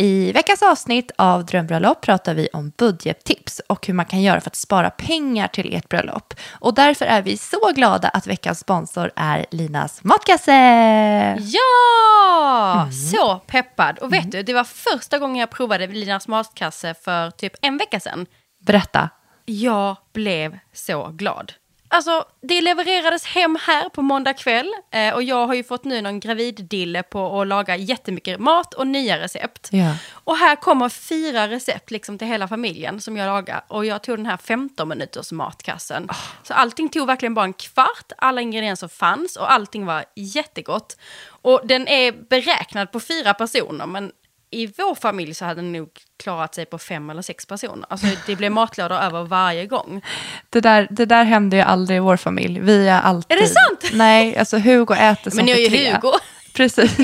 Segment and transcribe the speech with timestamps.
[0.00, 4.50] I veckans avsnitt av Drömbröllop pratar vi om budgettips och hur man kan göra för
[4.50, 6.34] att spara pengar till ert bröllop.
[6.50, 10.52] Och därför är vi så glada att veckans sponsor är Linas matkasse.
[11.40, 12.88] Ja!
[13.12, 13.98] Så peppad.
[13.98, 18.00] Och vet du, det var första gången jag provade Linas matkasse för typ en vecka
[18.00, 18.26] sedan.
[18.66, 19.10] Berätta.
[19.44, 21.52] Jag blev så glad.
[21.92, 26.02] Alltså, det levererades hem här på måndag kväll eh, och jag har ju fått nu
[26.02, 29.68] någon graviddille på att laga jättemycket mat och nya recept.
[29.72, 29.96] Ja.
[30.12, 33.64] Och här kommer fyra recept liksom till hela familjen som jag lagar.
[33.68, 36.08] Och jag tog den här 15 minuters matkassen.
[36.42, 40.96] Så allting tog verkligen bara en kvart, alla ingredienser fanns och allting var jättegott.
[41.42, 44.12] Och den är beräknad på fyra personer, men
[44.50, 47.86] i vår familj så hade den nog klarat sig på fem eller sex personer.
[47.88, 50.02] Alltså det blev matlådor över varje gång.
[50.50, 52.60] Det där, det där händer ju aldrig i vår familj.
[52.60, 53.38] Vi är alltid...
[53.38, 53.90] Är det sant?
[53.92, 55.92] Nej, alltså Hugo äter som Men ni har ju tre.
[55.92, 56.12] Hugo.
[56.54, 56.98] Precis.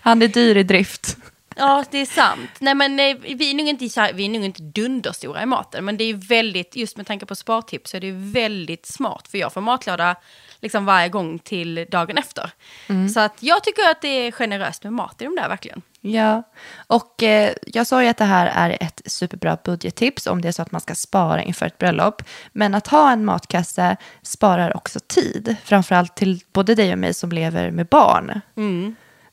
[0.00, 1.16] Han är dyr i drift.
[1.56, 2.50] Ja, det är sant.
[2.58, 5.46] Nej, men eh, vi är nog inte, så här, vi är nog inte dunderstora i
[5.46, 9.28] maten, men det är väldigt, just med tanke på spartips, så är det väldigt smart,
[9.30, 10.16] för jag får matlåda
[10.60, 12.50] liksom varje gång till dagen efter.
[13.14, 15.82] Så att jag tycker att det är generöst med mat i de där verkligen.
[16.00, 16.42] Ja,
[16.86, 20.52] och eh, jag sa ju att det här är ett superbra budgettips om det är
[20.52, 22.22] så att man ska spara inför ett bröllop.
[22.52, 27.30] Men att ha en matkasse sparar också tid, framförallt till både dig och mig som
[27.32, 28.40] lever med barn.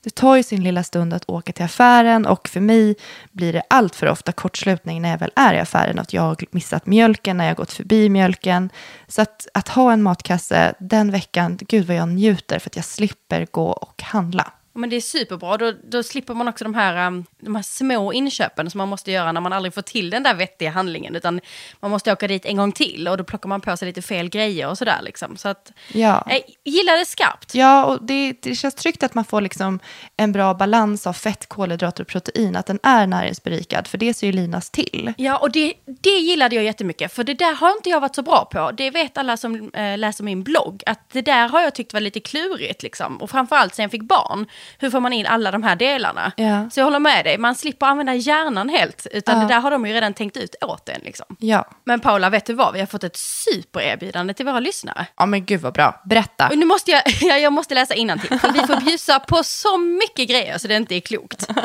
[0.02, 2.94] Det tar ju sin lilla stund att åka till affären och för mig
[3.32, 5.98] blir det allt för ofta kortslutning när jag väl är i affären.
[5.98, 8.70] Att jag har missat mjölken när jag gått förbi mjölken.
[9.08, 12.84] Så att, att ha en matkasse den veckan, gud vad jag njuter för att jag
[12.84, 14.52] slipper gå och handla.
[14.76, 18.12] Men det är superbra, då, då slipper man också de här, um, de här små
[18.12, 21.16] inköpen som man måste göra när man aldrig får till den där vettiga handlingen.
[21.16, 21.40] Utan
[21.80, 24.28] man måste åka dit en gång till och då plockar man på sig lite fel
[24.28, 24.98] grejer och sådär.
[25.02, 25.36] Liksom.
[25.36, 26.26] Så att, Ja.
[26.28, 27.54] jag gillar det skarpt.
[27.54, 29.80] Ja, och det, det känns tryggt att man får liksom
[30.16, 32.56] en bra balans av fett, kolhydrater och protein.
[32.56, 35.12] Att den är näringsberikad, för det ser ju Linas till.
[35.16, 37.12] Ja, och det, det gillade jag jättemycket.
[37.12, 38.70] För det där har inte jag varit så bra på.
[38.70, 40.82] Det vet alla som eh, läser min blogg.
[40.86, 42.82] Att det där har jag tyckt var lite klurigt.
[42.82, 43.16] Liksom.
[43.16, 44.46] Och framförallt sen jag fick barn.
[44.78, 46.32] Hur får man in alla de här delarna?
[46.36, 46.70] Ja.
[46.70, 47.38] Så jag håller med dig.
[47.38, 49.06] Man slipper använda hjärnan helt.
[49.10, 49.42] Utan Ja.
[49.42, 51.00] det där har de ju redan tänkt ut åt en.
[51.04, 51.26] Liksom.
[51.38, 51.68] Ja.
[51.84, 52.72] Men Paula, vet du vad?
[52.74, 55.06] Vi har fått ett supererbjudande till våra lyssnare.
[55.16, 56.00] Ja, men gud vad bra.
[56.04, 56.48] Berätta.
[56.48, 59.78] Och nu måste jag, ja, jag måste läsa innantill, för vi får bjussa på så
[59.78, 61.46] mycket grejer så det inte är klokt.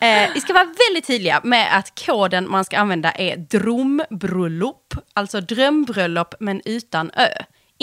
[0.00, 5.40] Eh, vi ska vara väldigt tydliga med att koden man ska använda är drömbröllop, alltså
[5.40, 7.28] drömbröllop men utan ö.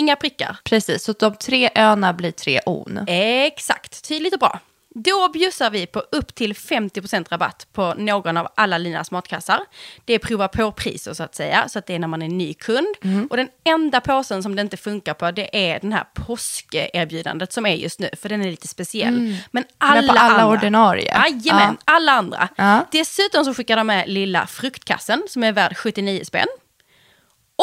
[0.00, 0.56] Inga prickar.
[0.64, 3.04] Precis, så de tre öarna blir tre on.
[3.06, 4.60] Exakt, tydligt och bra.
[4.94, 9.60] Då bjussar vi på upp till 50% rabatt på någon av alla Linas matkassar.
[10.04, 12.54] Det är prova på-priser så att säga, så att det är när man är ny
[12.54, 12.86] kund.
[13.30, 17.66] Och den enda påsen som det inte funkar på, det är den här påskerbjudandet som
[17.66, 19.36] är just nu, för den är lite speciell.
[19.50, 21.22] Men alla, Men på alla andra, ordinarie?
[21.28, 22.48] Jajamän, alla andra.
[22.56, 22.86] Ja.
[22.92, 26.48] Dessutom så skickar de med lilla fruktkassen som är värd 79 spänn.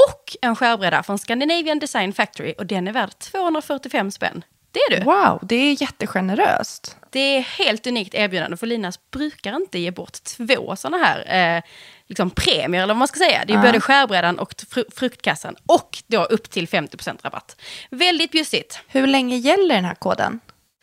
[0.07, 4.43] Och en skärbräda från Scandinavian Design Factory och den är värd 245 spänn.
[4.71, 5.03] Det är du.
[5.05, 6.95] Wow, det är jättegeneröst.
[7.09, 11.63] Det är helt unikt erbjudande för Linas brukar inte ge bort två sådana här eh,
[12.07, 13.43] liksom premier eller vad man ska säga.
[13.47, 13.61] Det är Ja.
[13.63, 17.55] både skärbrädan och fru- fruktkassan och då upp till 50% rabatt.
[17.89, 18.79] Väldigt bjussigt.
[18.87, 20.39] Hur länge gäller den här koden?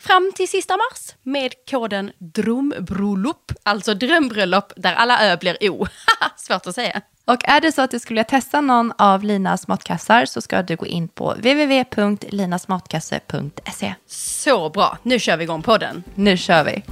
[0.06, 5.87] Fram till sista mars med koden DROMBROLOP, alltså drömbröllop där alla ö blir o.
[6.37, 7.00] Svårt att säga.
[7.25, 10.62] Och är det så att du skulle vilja testa någon av Linas matkassar så ska
[10.62, 13.94] du gå in på www.linasmatkasse.se.
[14.06, 16.04] Så bra, nu kör vi igång podden.
[16.15, 16.82] Nu kör vi!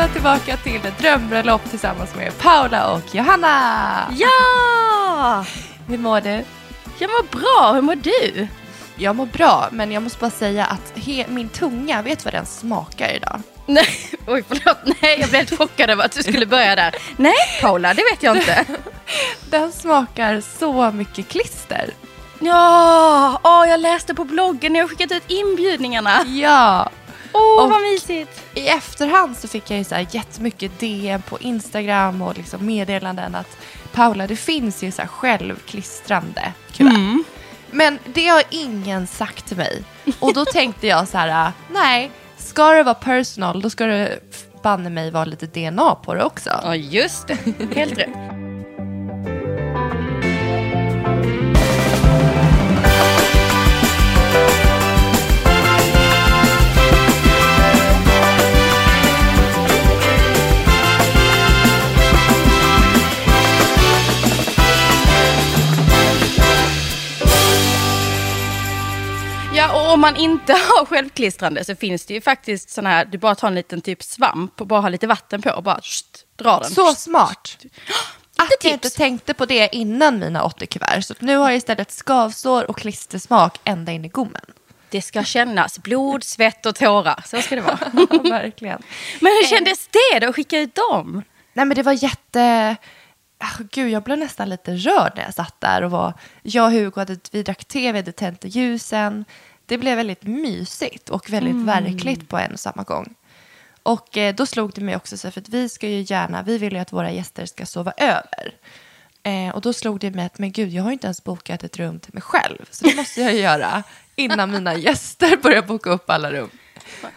[0.00, 4.14] Välkomna tillbaka till Drömbröllop tillsammans med Paula och Johanna!
[4.16, 5.44] Ja!
[5.88, 6.44] Hur mår du?
[6.98, 8.48] Jag mår bra, hur mår du?
[8.96, 13.16] Jag mår bra, men jag måste bara säga att min tunga, vet vad den smakar
[13.16, 13.42] idag?
[13.66, 13.86] Nej,
[14.26, 16.94] oj förlåt, nej jag blev helt chockad över att du skulle börja där.
[17.16, 18.64] Nej Paula, det vet jag inte.
[19.50, 21.90] Den smakar så mycket klister.
[22.38, 26.24] Ja, åh, jag läste på bloggen när jag skickat ut inbjudningarna.
[26.26, 26.90] Ja!
[27.32, 28.42] Åh, Och- vad mysigt.
[28.54, 33.34] I efterhand så fick jag ju så här jättemycket DM på Instagram och liksom meddelanden
[33.34, 33.56] att
[33.92, 37.24] Paula, det finns ju så här självklistrande kuvert.
[37.70, 39.82] Men det har ingen sagt till mig.
[40.18, 44.18] Och då tänkte jag så här, nej, ska det vara personal, då ska det
[44.62, 46.50] banne mig vara lite DNA på det också.
[46.64, 47.38] Ja, just det.
[47.74, 48.39] Helt rätt.
[69.90, 73.34] Och om man inte har självklistrande så finns det ju faktiskt sådana här, du bara
[73.34, 76.60] tar en liten typ svamp och bara har lite vatten på och bara sht, drar
[76.60, 76.70] den.
[76.70, 77.56] Så smart.
[78.36, 81.02] Att jag inte tänkte på det innan mina 80 kuvert.
[81.02, 84.44] Så nu har jag istället skavsår och klistersmak ända in i gommen.
[84.90, 87.24] Det ska kännas blod, svett och tårar.
[87.26, 87.78] Så ska det vara.
[88.30, 88.82] Verkligen.
[89.20, 91.22] Men hur kändes det då att skicka ut dem?
[91.52, 92.76] Nej men det var jätte...
[93.42, 96.14] Ah, Gud, jag blev nästan lite rörd när jag satt där och var...
[96.42, 99.24] Jag och Hugo hade, vi drack te, vi hade tänt ljusen.
[99.70, 103.14] Det blev väldigt mysigt och väldigt verkligt på en och samma gång.
[103.82, 106.58] Och eh, då slog det mig också, så för att vi ska ju gärna, vi
[106.58, 108.54] vill ju att våra gäster ska sova över.
[109.22, 111.76] Eh, och då slog det mig att, men gud, jag har inte ens bokat ett
[111.76, 112.68] rum till mig själv.
[112.70, 113.82] Så det måste jag ju göra
[114.16, 116.50] innan mina gäster börjar boka upp alla rum.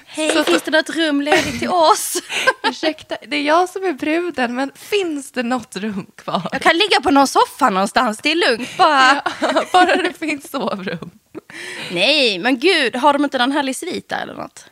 [0.05, 2.17] Hej, finns det något rum ledigt till oss?
[2.63, 6.49] Ursäkta, det är jag som är bruden, men finns det något rum kvar?
[6.51, 9.21] Jag kan ligga på någon soffa någonstans, det är lugnt bara.
[9.73, 11.11] Bara det finns sovrum.
[11.91, 14.65] Nej, men gud, har de inte någon härlig svit där eller något?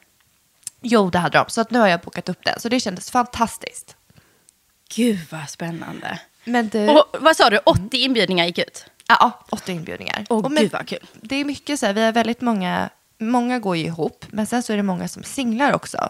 [0.81, 1.45] Jo, det hade de.
[1.47, 2.59] Så att nu har jag bokat upp den.
[2.59, 3.95] Så det kändes fantastiskt.
[4.95, 6.19] Gud vad spännande.
[6.43, 6.89] Men du...
[6.89, 8.85] Och vad sa du, 80 inbjudningar gick ut?
[9.07, 10.25] Ja, åtta inbjudningar.
[10.29, 11.05] Åh, Och men- gud vad kul.
[11.13, 12.89] Det är mycket så här, vi har väldigt många,
[13.21, 16.09] många går ju ihop, men sen så är det många som singlar också.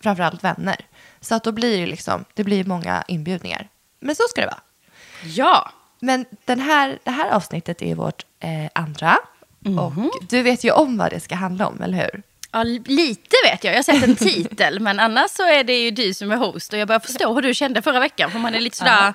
[0.00, 0.76] Framförallt vänner.
[1.20, 3.68] Så att då blir det liksom, det blir många inbjudningar.
[4.00, 4.60] Men så ska det vara.
[5.24, 5.70] Ja.
[6.00, 9.18] Men den här, det här avsnittet är vårt eh, andra.
[9.58, 9.78] Mhm.
[9.78, 9.92] Och
[10.28, 12.22] du vet ju om vad det ska handla om, eller hur?
[12.52, 13.72] ja, lite vet jag.
[13.72, 16.72] Jag har sett en titel, men annars så är det ju du som är host.
[16.72, 19.14] Och jag börjar förstå hur du kände förra veckan, för man är lite sådär,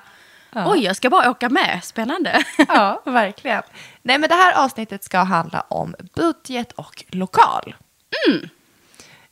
[0.55, 2.43] oj, jag ska bara åka med, spännande.
[2.67, 3.63] Ja, verkligen.
[4.01, 7.75] Nej, men det här avsnittet ska handla om budget och lokal.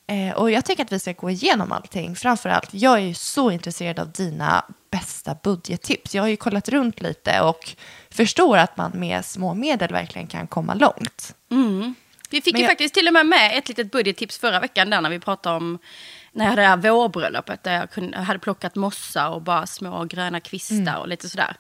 [0.08, 2.16] Eh, och jag tänker att vi ska gå igenom allting.
[2.16, 6.16] Framförallt, jag är ju så intresserad av dina bästa budgettips.
[6.16, 7.76] Jag har ju kollat runt lite och
[8.10, 11.36] förstår att man med små medel verkligen kan komma långt.
[12.30, 14.90] Vi fick Men ju jag- faktiskt till och med med ett litet budgettips förra veckan
[14.90, 15.80] där när vi pratade om
[16.34, 19.68] när jag hade det här vårbröllopet där jag, kunde, jag hade plockat mossa och bara
[19.68, 20.96] små gröna kvistar Mm.
[20.96, 21.56] och lite sådär.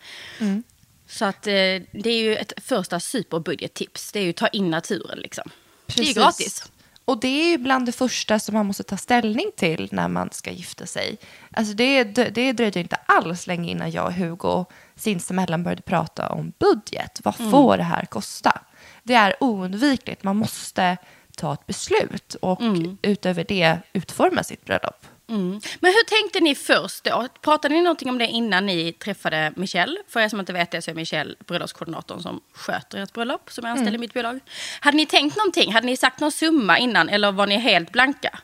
[1.07, 4.11] Så att eh, det är ju ett första superbudgettips.
[4.11, 5.43] Det är ju ta in naturen liksom.
[5.85, 6.71] Det är ju gratis.
[7.05, 10.29] Och det är ju bland det första som man måste ta ställning till när man
[10.31, 11.17] ska gifta sig.
[11.51, 14.65] Alltså det, det dröjde inte alls länge innan jag och Hugo
[14.95, 17.19] sinsemellan började prata om budget.
[17.23, 18.61] Vad får det här kosta?
[19.03, 20.23] Det är oundvikligt.
[20.23, 20.97] Man måste
[21.38, 22.62] ta ett beslut och
[23.01, 25.06] utöver det utforma sitt bröllop.
[25.30, 25.62] Mm.
[25.80, 27.27] Men hur tänkte ni först då?
[27.41, 29.97] Pratade ni någonting om det innan ni träffade Michelle?
[30.07, 33.65] För er som inte vet det så är Michelle bröllopskoordinatorn som sköter ert bröllop, som
[33.65, 34.00] är anställd Mm.
[34.01, 34.39] i mitt bolag.
[34.80, 35.74] Hade ni tänkt någonting?
[35.74, 38.39] Hade ni sagt någon summa innan eller var ni helt blanka?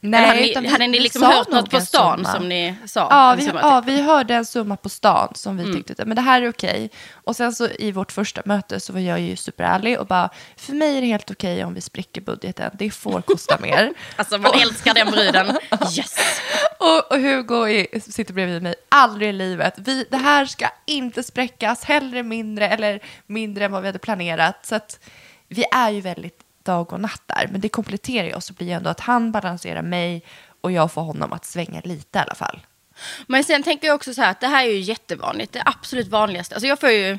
[0.00, 3.00] Nej, hade ni, hade ni liksom hört något på stan som ni sa?
[3.10, 3.88] Ja vi, ja, typ?
[3.88, 6.90] vi hörde en summa på stan som vi tyckte, men det här är okej.
[7.12, 10.72] Och sen så i vårt första möte så var jag ju superärlig och bara, för
[10.72, 13.92] mig är det helt okej om vi spricker budgeten, det får kosta mer.
[14.16, 15.46] Alltså man älskar den bruden.
[15.96, 16.18] Yes!
[16.78, 19.74] och, och Hugo är, sitter bredvid mig, aldrig i livet.
[19.76, 24.66] Vi, det här ska inte spräckas, hellre mindre eller mindre än vad vi hade planerat.
[24.66, 25.00] Så att
[25.48, 26.38] vi är ju väldigt
[26.70, 29.32] dag och natt där, men det kompletterar ju oss så blir ju ändå att han
[29.32, 30.22] balanserar mig
[30.60, 32.60] och jag får honom att svänga lite i alla fall.
[33.26, 35.52] Men sen tänker jag också så här att det här är ju jättevanligt.
[35.52, 36.54] Det absolut vanligaste.
[36.54, 37.18] Alltså jag får ju,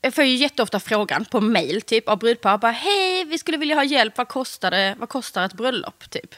[0.00, 2.58] jag får ju jätteofta frågan på mail typ av brudpar.
[2.58, 4.18] Bara, Hej, vi skulle vilja ha hjälp.
[4.18, 4.96] Vad kostar, det?
[4.98, 6.10] Vad kostar ett bröllop?
[6.10, 6.34] Typ.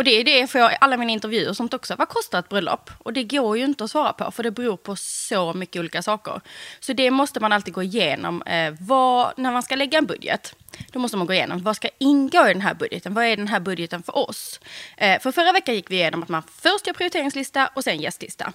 [0.00, 1.96] Och det är det får jag alla mina intervjuer och sånt också.
[1.96, 2.90] Vad kostar ett bröllop?
[2.98, 6.02] Och det går ju inte att svara på för det beror på så mycket olika
[6.02, 6.40] saker.
[6.80, 8.42] Så det måste man alltid gå igenom.
[8.42, 10.54] Eh, vad, när man ska lägga en budget,
[10.92, 13.14] då måste man gå igenom vad ska ingå i den här budgeten?
[13.14, 14.60] Vad är den här budgeten för oss?
[14.96, 18.52] Eh, för förra veckan gick vi igenom att man först gör prioriteringslista och sen gästlista.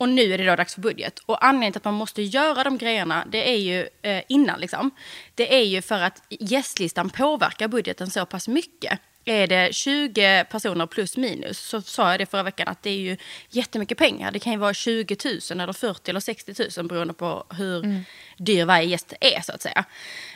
[0.00, 1.18] Och nu är det då dags för budget.
[1.18, 4.90] Och anledningen till att man måste göra de grejerna, det är ju eh, innan liksom.
[5.34, 9.00] Det är ju för att gästlistan påverkar budgeten så pass mycket.
[9.28, 12.98] Är det 20 personer plus minus så sa jag det förra veckan att det är
[12.98, 13.16] ju
[13.50, 14.30] jättemycket pengar.
[14.30, 18.04] Det kan ju vara 20 000 eller 40 eller 60 000 beroende på hur
[18.36, 19.84] dyr varje gäst är så att säga.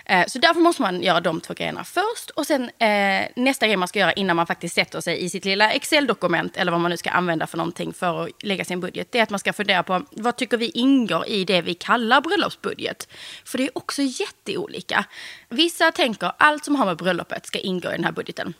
[0.06, 3.76] Eh, Så därför måste man göra de två grejerna först och sen eh, nästa grej
[3.76, 6.90] man ska göra innan man faktiskt sätter sig i sitt lilla Excel-dokument eller vad man
[6.90, 9.12] nu ska använda för någonting för att lägga sin budget.
[9.12, 12.20] Det är att man ska fundera på vad tycker vi ingår i det vi kallar
[12.20, 13.08] bröllopsbudget.
[13.44, 15.04] För det är också jätteolika.
[15.48, 18.54] Vissa tänker allt som har med bröllopet ska ingå i den här budgeten.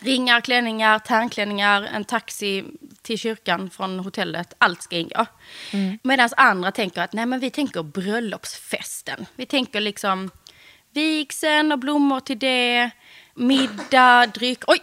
[0.00, 2.64] Ringar, klänningar, tärnklänningar, en taxi
[3.02, 4.54] till kyrkan från hotellet.
[4.58, 5.26] Allt ska ingå.
[6.02, 9.26] Medan andra tänker att nej, men vi tänker bröllopsfesten.
[9.36, 10.30] Vi tänker liksom
[10.94, 12.90] vigseln och blommor till det,
[13.34, 14.62] middag, dryck.
[14.66, 14.78] Oj,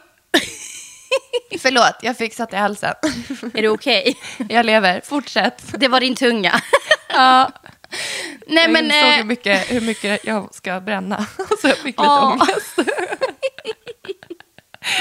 [1.59, 2.93] Förlåt, jag fick satt i halsen.
[3.53, 4.17] är det okej?
[4.49, 5.63] jag lever, fortsätt.
[5.79, 6.61] Det var din tunga.
[7.09, 7.51] Ja,
[8.47, 11.17] nej, jag men, insåg eh, hur, mycket, hur mycket jag ska bränna.
[11.61, 12.79] Så jag fick lite ångest.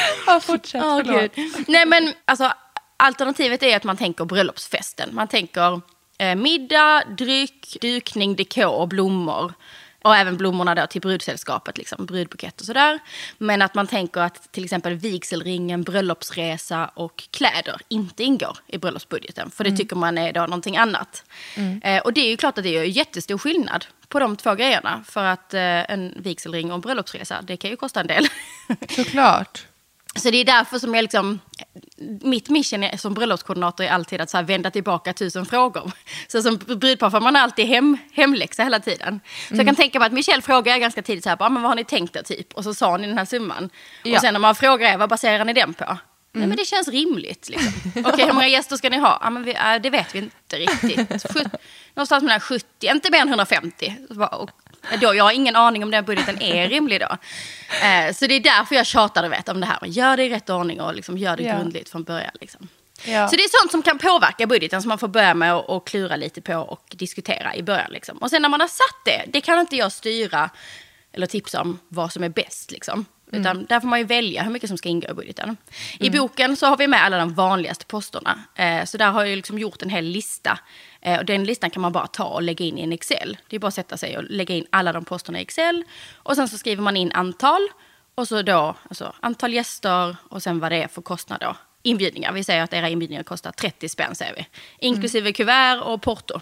[0.27, 0.83] Ja, fortsätt.
[0.83, 1.35] Förlåt.
[1.35, 1.65] Gud.
[1.69, 2.53] Nej men alltså
[2.97, 5.15] alternativet är att man tänker bröllopsfesten.
[5.15, 5.81] Man tänker
[6.19, 9.53] eh, middag, dryck, dukning, dekor blommor.
[10.05, 12.99] Och även blommorna då till brudsällskapet, liksom, brudbukett och sådär.
[13.39, 19.51] Men att man tänker att till exempel vigselringen, bröllopsresa och kläder inte ingår i bröllopsbudgeten.
[19.51, 21.25] För det tycker man är då någonting annat.
[21.83, 25.05] Eh, och det är ju klart att det är jättestor skillnad på de två grejerna.
[25.07, 28.27] För att eh, en vigselring och en bröllopsresa, det kan ju kosta en del.
[28.91, 29.67] Såklart.
[30.17, 31.41] Så det är därför som jag liksom,
[32.23, 35.93] mitt mission är, som bröllopskoordinator är alltid att så vända tillbaka tusen frågor.
[36.29, 39.21] Så som brudpar får man alltid hem, hemläxa hela tiden.
[39.49, 41.71] Så jag kan tänka mig att Michelle frågar ganska tidigt så här, bara, men vad
[41.71, 42.55] har ni tänkt er typ?
[42.55, 43.71] Och så sa ni den här summan.
[44.03, 44.15] Ja.
[44.15, 45.99] Och sen när man frågar er, vad baserar ni den på?
[46.35, 47.49] Nej men det känns rimligt.
[47.49, 47.73] Liksom.
[48.05, 49.19] Okej, hur många gäster ska ni ha?
[49.23, 51.33] Ja, men vi, äh, det vet vi inte riktigt.
[51.33, 51.47] Sjut,
[51.95, 53.97] någonstans mellan 70, inte mer än 150.
[54.09, 54.51] Så bara, och,
[55.01, 57.17] då, jag har ingen aning om den budgeten är rimlig då.
[57.87, 59.79] Eh, så det är därför jag tjatar vet, om det här.
[59.87, 61.57] Gör det i rätt ordning och liksom, gör det Ja.
[61.57, 62.33] grundligt från början.
[62.41, 62.69] Liksom.
[63.05, 63.29] Ja.
[63.29, 65.87] Så det är sånt som kan påverka budgeten som man får börja med att och
[65.87, 67.91] klura lite på och diskutera i början.
[67.91, 68.19] Liksom.
[68.19, 70.51] Och sen när man har satt det, det kan inte jag styra
[71.13, 72.71] eller tipsa om vad som är bäst.
[72.71, 73.07] Liksom.
[73.33, 75.57] Utan där får man ju välja hur mycket som ska ingå i budgeten.
[75.99, 78.39] I boken så har vi med alla de vanligaste posterna.
[78.55, 80.59] Eh, så där har jag liksom gjort en hel lista.
[81.01, 83.37] Eh, och den listan kan man bara ta och lägga in i en Excel.
[83.49, 85.85] Det är bara att sätta sig och lägga in alla de posterna i Excel.
[86.15, 87.69] Och sen så skriver man in antal.
[88.15, 91.57] Och så då alltså, antal gäster och sen vad det är för kostnad då.
[91.83, 92.33] Inbjudningar.
[92.33, 94.47] Vi säger att era inbjudningar kostar 30 spänn säger vi.
[94.79, 96.41] Inklusive kuvert och porto.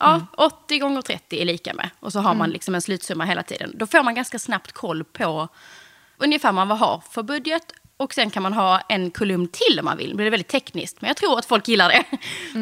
[0.00, 1.90] Ja, 80 gånger 30 är lika med.
[2.00, 3.72] Och så har man liksom en slutsumma hela tiden.
[3.74, 5.48] Då får man ganska snabbt koll på
[6.18, 7.62] ungefär vad man har för budget.
[7.96, 10.10] Och sen kan man ha en kolumn till om man vill.
[10.10, 12.04] Det blir väldigt tekniskt, men jag tror att folk gillar det.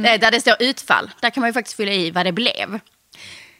[0.08, 1.10] Eh, Där det står utfall.
[1.20, 2.80] Där kan man ju faktiskt fylla i vad det blev.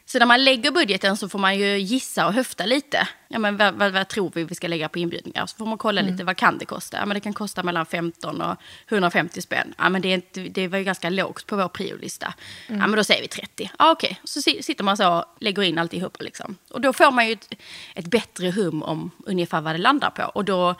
[0.08, 3.08] Så när man lägger budgeten så får man ju gissa och höfta lite.
[3.28, 5.46] Ja, men vad, vad, vad tror vi vi ska lägga på inbjudningar?
[5.46, 6.96] Så får man kolla lite, vad kan det kosta?
[6.96, 8.56] Ja, men det kan kosta mellan 15 och
[8.88, 9.74] 150 spänn.
[9.78, 12.34] Ja, men det, är inte, det var ju ganska lågt på vår priolista.
[12.68, 13.70] Ja, men då säger vi 30.
[13.78, 14.20] Ja, okej.
[14.24, 16.16] Så si- sitter man så och lägger in alltihop.
[16.22, 16.56] Liksom.
[16.70, 17.52] Och då får man ju ett,
[17.94, 20.22] ett bättre hum om ungefär vad det landar på.
[20.22, 20.74] Och då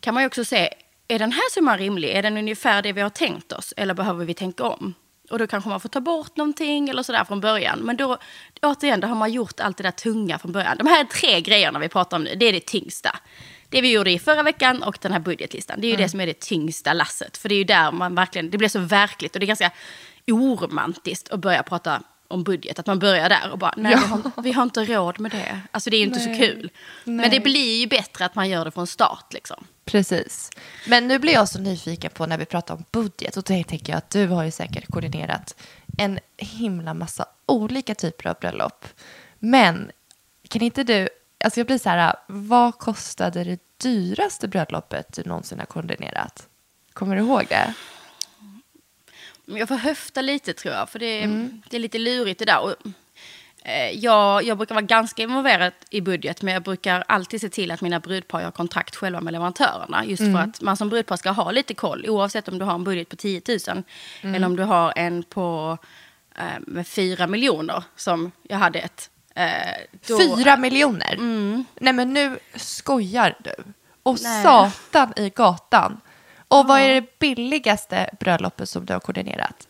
[0.00, 0.74] kan man ju också se,
[1.08, 2.08] är den här summan rimlig?
[2.10, 3.74] Är den ungefär det vi har tänkt oss?
[3.76, 4.94] Eller behöver vi tänka om?
[5.30, 7.78] Och då kanske man får ta bort någonting eller sådär från början.
[7.78, 8.18] Men då,
[8.62, 10.76] återigen, då har man gjort allt det där tunga från början.
[10.78, 13.16] De här tre grejerna vi pratar om nu, det är det tyngsta.
[13.68, 16.20] Det vi gjorde i förra veckan och den här budgetlistan, det är ju det som
[16.20, 17.36] är det tyngsta lasset.
[17.36, 19.70] För det är ju där man verkligen, det blir så verkligt och det är ganska
[20.26, 22.78] oromantiskt att börja prata om budget.
[22.78, 23.98] Att man börjar där och bara, nej Ja.
[24.00, 25.60] vi, har, vi har inte råd med det.
[25.70, 26.34] Alltså det är ju inte Nej.
[26.38, 26.70] så kul.
[27.04, 27.30] Men Nej.
[27.30, 29.66] det blir ju bättre att man gör det från start liksom.
[29.88, 30.50] Precis.
[30.86, 33.36] Men nu blir jag så nyfiken på när vi pratar om budget.
[33.36, 35.56] Och då tänker jag att du har ju säkert koordinerat
[35.98, 38.86] en himla massa olika typer av bröllop.
[39.38, 39.90] Men
[40.48, 41.08] kan inte du,
[41.44, 46.48] alltså jag blir så här, vad kostade det dyraste bröllopet du någonsin har koordinerat?
[46.92, 47.74] Kommer du ihåg det?
[49.44, 51.26] Jag får höfta lite tror jag, för det,
[51.70, 52.60] det är lite lurigt det där.
[52.60, 52.74] Och,
[53.94, 57.80] jag, jag brukar vara ganska involverad i budget, men jag brukar alltid se till att
[57.80, 60.04] mina brudpar har kontrakt själva med leverantörerna.
[60.04, 62.84] Just för att man som brudpar ska ha lite koll, oavsett om du har en
[62.84, 63.82] budget på 10 000
[64.22, 65.78] eller om du har en på
[66.36, 69.10] eh, med 4 miljoner, som jag hade ett.
[69.34, 71.16] Eh, Fyra miljoner?
[71.80, 73.54] Nej men nu skojar du.
[74.02, 74.42] Och Nej.
[74.42, 76.00] satan i gatan.
[76.48, 79.68] Och vad är det billigaste bröllopet som du har koordinerat?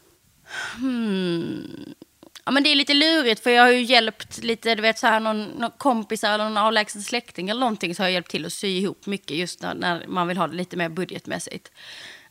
[2.48, 5.06] Ja, men det är lite lurigt för jag har ju hjälpt lite, du vet så
[5.06, 8.46] här någon, någon kompisar eller någon avlägsen släkting eller någonting så har jag hjälpt till
[8.46, 11.72] att sy ihop mycket just när, när man vill ha det lite mer budgetmässigt.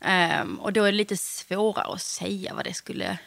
[0.00, 3.18] Ehm, och då är det lite svårare att säga vad det skulle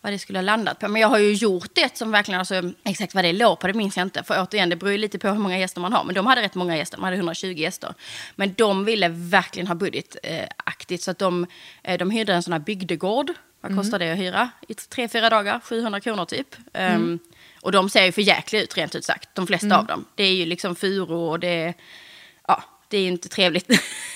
[0.00, 0.88] vad det skulle ha landat på.
[0.88, 3.74] Men jag har ju gjort det som verkligen, alltså, exakt vad det låg på, det
[3.74, 4.22] minns jag inte.
[4.22, 6.04] För återigen, det beror ju lite på hur många gäster man har.
[6.04, 7.94] Men de hade rätt många gäster, de hade 120 gäster.
[8.36, 11.02] Men de ville verkligen ha budgetaktigt.
[11.02, 11.46] så att de,
[11.82, 13.32] eh, de hyrde en sån här bygdegård.
[13.62, 14.50] Vad kostar det att hyra?
[14.68, 16.56] I tre, fyra dagar, 700 kronor typ.
[16.72, 17.18] Ehm,
[17.60, 20.04] och de ser ju för jäkliga ut rent ut sagt, de flesta av dem.
[20.14, 21.74] Det är ju liksom furu och det är,
[22.48, 23.70] ja, det är ju inte trevligt.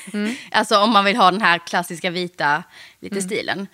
[0.51, 2.63] alltså om man vill ha den här klassiska vita
[3.01, 3.67] lite stilen.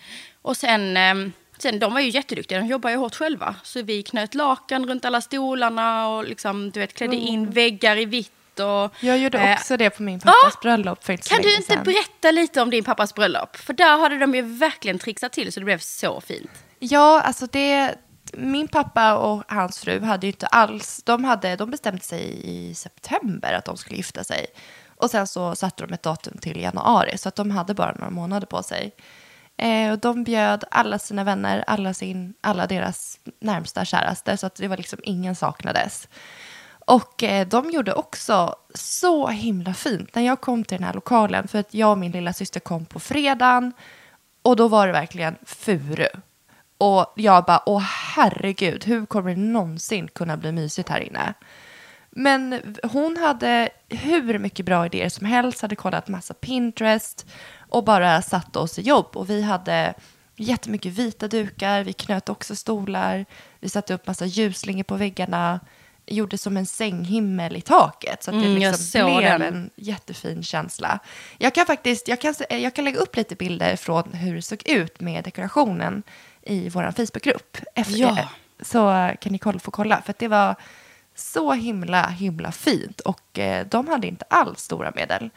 [0.43, 3.55] Och sen, ehm, sen, de var ju jätteduktiga, de jobbar ju hårt själva.
[3.62, 8.05] Så vi knöt lakan runt alla stolarna och liksom, du vet, klädde in väggar i
[8.05, 8.33] vitt.
[8.61, 11.73] Och, Jag gjorde eh, också det på min pappas bröllop för inte kan du inte
[11.73, 11.85] sedan.
[11.85, 13.57] berätta lite om din pappas bröllop?
[13.57, 16.51] För där hade de ju verkligen trixat till så det blev så fint.
[16.79, 17.95] Ja, alltså det...
[18.35, 21.03] Min pappa och hans fru hade ju inte alls...
[21.05, 24.47] De, hade, de bestämde sig i september att de skulle gifta sig.
[24.97, 28.11] Och sen så satte de ett datum till januari, så att de hade bara några
[28.11, 28.95] månader på sig.
[29.57, 34.55] Eh, och de bjöd alla sina vänner, alla, sin, alla deras närmsta käraste, så att
[34.55, 36.09] det var liksom ingen saknades.
[36.87, 41.49] Och eh, de gjorde också så himla fint när jag kom till den här lokalen.
[41.49, 43.73] För att jag och min lilla syster kom på fredagen
[44.43, 46.09] och då var det verkligen furu.
[46.79, 47.83] Och jag bara, åh
[48.15, 51.35] herregud, hur kommer det någonsin kunna bli mysigt här inne?
[52.11, 57.27] Men hon hade hur mycket bra idéer som helst, hade kollat massa Pinterest
[57.69, 59.17] och bara satt oss i jobb.
[59.17, 59.95] Och vi hade
[60.37, 63.25] jättemycket vita dukar, vi knöt också stolar,
[63.61, 65.61] vi satte upp massa ljusslingor på väggarna,
[66.07, 68.23] gjorde som en sänghimmel i taket.
[68.23, 69.43] Så att Mm, det jag liksom blev den.
[69.43, 70.99] en jättefin känsla.
[71.39, 74.63] Jag kan faktiskt, jag kan, jag kan lägga upp lite bilder från hur det såg
[74.69, 76.03] ut med dekorationen
[76.43, 77.59] i vår Facebookgrupp.
[77.75, 78.29] Efter, Ja.
[78.61, 80.57] Så kan ni kolla, få kolla, för det var
[81.15, 83.01] så himla, himla fint.
[83.01, 85.31] Och eh, de hade inte alls stora medel.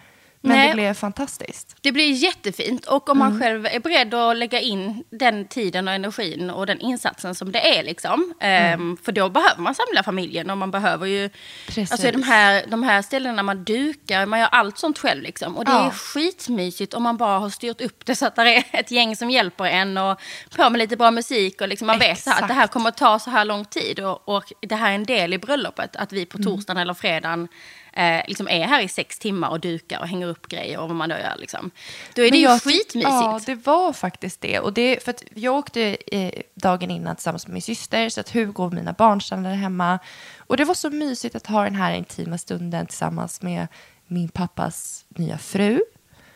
[0.48, 0.68] Men Nej.
[0.68, 1.76] det blev fantastiskt.
[1.82, 3.42] Det blir jättefint och om man Mm.
[3.42, 7.78] själv är beredd att lägga in den tiden och energin och den insatsen som det
[7.78, 8.34] är liksom.
[8.40, 11.20] Ehm, för då behöver man samla familjen och man behöver ju...
[11.20, 11.30] Mm.
[11.68, 11.92] Precis.
[11.92, 15.58] Alltså de här, de här ställena man dukar, man gör allt sånt själv liksom.
[15.58, 15.86] Och det Ja.
[15.86, 19.16] är skitmysigt om man bara har styrt upp det så att det är ett gäng
[19.16, 20.20] som hjälper en och
[20.56, 22.74] på med lite bra musik och liksom man vet så här, att det här Exakt.
[22.74, 25.38] kommer att ta så här lång tid och, och det här är en del i
[25.38, 25.96] bröllopet.
[25.96, 26.46] Att vi på Mm.
[26.52, 27.48] torsdagen eller fredagen
[27.96, 30.96] eh, liksom är här i sex timmar och dukar och hänger upp grejer och vad
[30.98, 31.72] man då gör liksom.
[32.16, 33.04] Då är det Men ju jag tyck- skitmysigt.
[33.10, 34.60] Ja, det var faktiskt det.
[34.60, 38.64] Och det för jag åkte eh, dagen innan tillsammans med min syster, så att Hugo
[38.64, 40.00] och mina barn stannade hemma.
[40.38, 43.68] Och det var så mysigt att ha den här intima stunden tillsammans med
[44.08, 45.80] min pappas nya fru.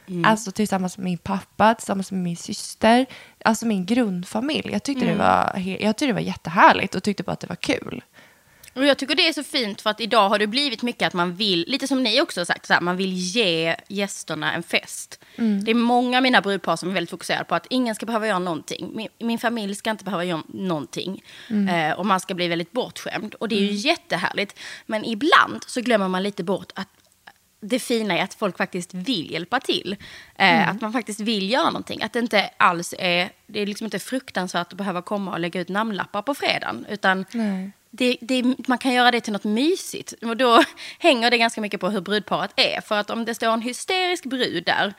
[0.08, 0.26] Mm.
[0.26, 3.06] Alltså tillsammans med min pappa, tillsammans med min syster.
[3.46, 4.70] Alltså min grundfamilj.
[4.72, 5.18] Jag tyckte, Mm.
[5.18, 8.04] det, var, jag tyckte det var jättehärligt och tyckte bara att det var kul.
[8.80, 11.14] Och jag tycker det är så fint för att idag har det blivit mycket att
[11.14, 14.64] man vill, lite som ni också har sagt, så här, man vill ge gästerna en
[14.64, 15.20] fest.
[15.36, 15.64] Mm.
[15.64, 18.28] Det är många av mina brudpar som är väldigt fokuserade på att ingen ska behöva
[18.28, 18.92] göra någonting.
[18.96, 21.24] Min, min familj ska inte behöva göra någonting.
[21.50, 21.92] Mm.
[21.92, 23.36] Eh, och man ska bli väldigt bortskämd.
[23.36, 24.60] Och det är ju jättehärligt.
[24.86, 26.88] Men ibland så glömmer man lite bort att
[27.62, 29.96] det fina är att folk faktiskt vill hjälpa till.
[30.36, 30.70] Eh, Mm.
[30.70, 32.04] Att man faktiskt vill göra någonting.
[32.04, 35.62] Att det inte alls är, det är liksom inte fruktansvärt att behöva komma och lägga
[35.62, 36.86] ut namnlappar på fredagen.
[36.90, 37.72] Utan Nej.
[37.92, 40.14] Det, det, man kan göra det till något mysigt.
[40.22, 40.64] Och då
[41.00, 42.82] hänger det ganska mycket på hur brudparet är.
[42.82, 44.94] För att om det står en hysterisk brud där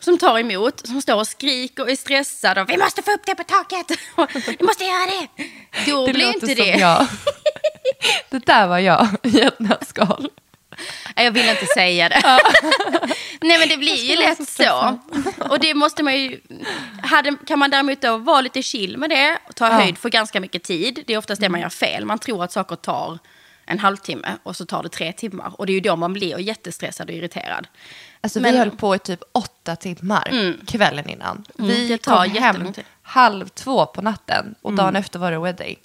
[0.00, 3.26] som tar emot, som står och skriker och är stressad och vi måste få upp
[3.26, 3.98] det på taket,
[4.58, 5.28] vi måste göra det.
[5.90, 6.76] Då Det blir inte det.
[6.78, 7.06] jag.
[8.30, 10.28] det där var jag i ett nötskal.
[11.16, 12.22] Jag vill inte säga det.
[13.40, 14.98] Nej men det blir ju lätt så så.
[15.50, 16.40] Och det måste man ju...
[17.02, 19.72] Hade, kan man däremot då vara lite chill med det och ta Ja.
[19.72, 21.02] höjd för ganska mycket tid.
[21.06, 22.04] Det är oftast det man gör fel.
[22.04, 23.18] Man tror att saker tar
[23.66, 25.52] en halvtimme och så tar det tre timmar.
[25.60, 27.66] Och det är ju då man blir jättestressad och irriterad.
[28.20, 31.44] Alltså Men- vi höll på i typ åtta timmar kvällen innan.
[31.58, 35.76] Mm, Vi kom hem halv två på natten och dagen efter var det wedding.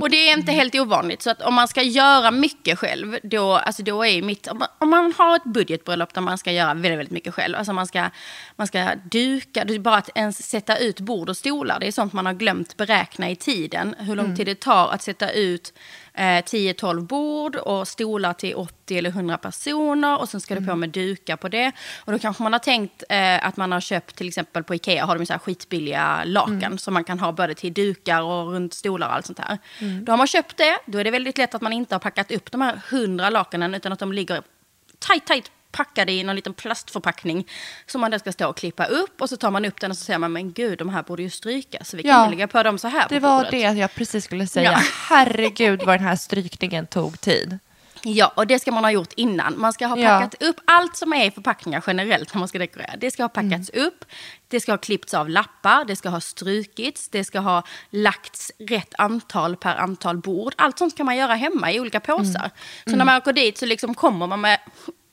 [0.00, 1.22] Och det är inte helt ovanligt.
[1.22, 4.46] Så att om man ska göra mycket själv, då, alltså då är mitt...
[4.46, 7.56] Om man, om man har ett budgetbröllop där man ska göra väldigt, väldigt mycket själv.
[7.56, 8.10] Alltså man ska,
[8.56, 11.80] man ska duka, bara att ens sätta ut bord och stolar.
[11.80, 13.94] Det är sånt man har glömt beräkna i tiden.
[13.98, 15.72] Hur lång tid det tar att sätta ut
[16.16, 20.20] eh, 10-12 bord och stolar till 80 eller 100 personer.
[20.20, 21.72] Och sen ska det på med dukar på det.
[22.04, 25.04] Och då kanske man har tänkt eh, att man har köpt till exempel på Ikea
[25.04, 28.74] har de så här skitbilliga lakan som man kan ha både till dukar och runt
[28.74, 29.58] stolar och allt sånt här.
[30.02, 32.30] Då har man köpt det, då är det väldigt lätt att man inte har packat
[32.30, 34.42] upp de här 100 lakanen utan att de ligger
[34.98, 37.48] tajt, tajt packade i någon liten plastförpackning
[37.86, 39.96] som man då ska stå och klippa upp och så tar man upp den och
[39.96, 42.30] så säger man men gud de här borde ju strykas så vi kan Ja.
[42.30, 43.50] lägga på dem så här på Det var bordet.
[43.50, 44.72] det jag precis skulle säga.
[44.72, 44.80] Ja.
[45.08, 47.58] Herregud vad den här strykningen tog tid.
[48.02, 49.54] Ja, och det ska man ha gjort innan.
[49.60, 50.08] Man ska ha Ja.
[50.20, 52.94] packat upp allt som är i förpackningar generellt när man ska dekorera.
[52.98, 53.86] Det ska ha packats Mm.
[53.86, 54.04] upp,
[54.48, 58.94] det ska ha klippts av lappar, det ska ha strukits, det ska ha lagts rätt
[58.98, 60.54] antal per antal bord.
[60.56, 62.40] Allt sånt kan man göra hemma i olika påsar.
[62.40, 62.50] Mm.
[62.86, 64.58] Så när man åker dit så liksom kommer man med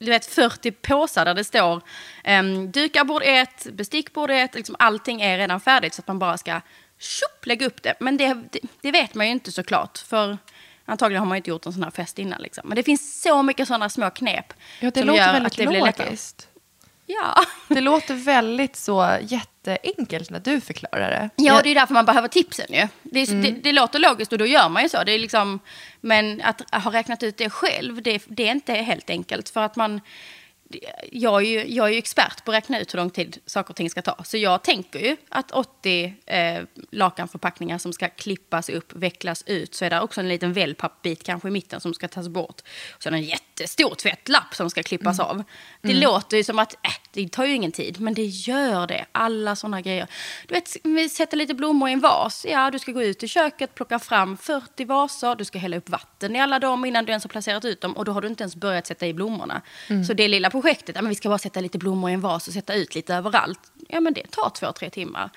[0.03, 1.81] du vet, 40 påsar där det står
[2.27, 6.19] um, dukar bord ett, bestick bord ett, liksom allting är redan färdigt så att man
[6.19, 6.61] bara ska
[6.99, 7.93] tjopp, lägga upp det.
[7.99, 9.97] Men det, det, det vet man ju inte såklart.
[9.97, 10.37] För
[10.85, 12.41] Antagligen har man ju inte gjort en sån här fest innan.
[12.41, 12.69] Liksom.
[12.69, 14.53] Men det finns så mycket sådana små knep.
[14.79, 16.05] Ja, det som låter gör väldigt att det blir lättare.
[16.05, 16.47] logiskt.
[17.05, 17.35] Ja.
[17.67, 19.17] Det låter väldigt så
[19.71, 21.29] jätteenkelt när du förklarar det.
[21.35, 22.87] ja, det är därför man behöver tipsen ju.
[23.03, 23.41] Det, är, Mm.
[23.41, 25.03] det, det låter logiskt och då gör man ju så.
[25.03, 25.59] Det är liksom,
[26.01, 29.49] men att ha räknat ut det själv, det, det är inte helt enkelt.
[29.49, 30.01] För att man...
[31.11, 33.69] Jag är, ju, jag är ju expert på att räkna ut hur lång tid saker
[33.69, 34.23] och ting ska ta.
[34.23, 39.85] Så jag tänker ju att 80 eh, lakanförpackningar som ska klippas upp, vecklas ut, så
[39.85, 42.61] är det också en liten wellpappbit kanske i mitten som ska tas bort.
[42.99, 43.23] Så är det en
[43.59, 45.43] jättestor tvättlapp som ska klippas av.
[45.81, 49.05] Det låter ju som att äh, det tar ju ingen tid, men det gör det.
[49.11, 50.07] Alla sådana grejer.
[50.47, 52.45] Du vet, vi sätter lite blommor i en vas.
[52.49, 55.35] Ja, du ska gå ut i köket, plocka fram 40 vaser.
[55.35, 57.97] Du ska hälla upp vatten i alla dem innan du ens har placerat ut dem.
[57.97, 59.61] Och då har du inte ens börjat sätta i blommorna.
[60.07, 62.47] Så det lilla projektet, ja, men vi ska bara sätta lite blommor i en vas
[62.47, 63.59] och sätta ut lite överallt.
[63.89, 65.29] Ja, men det tar två, tre timmar.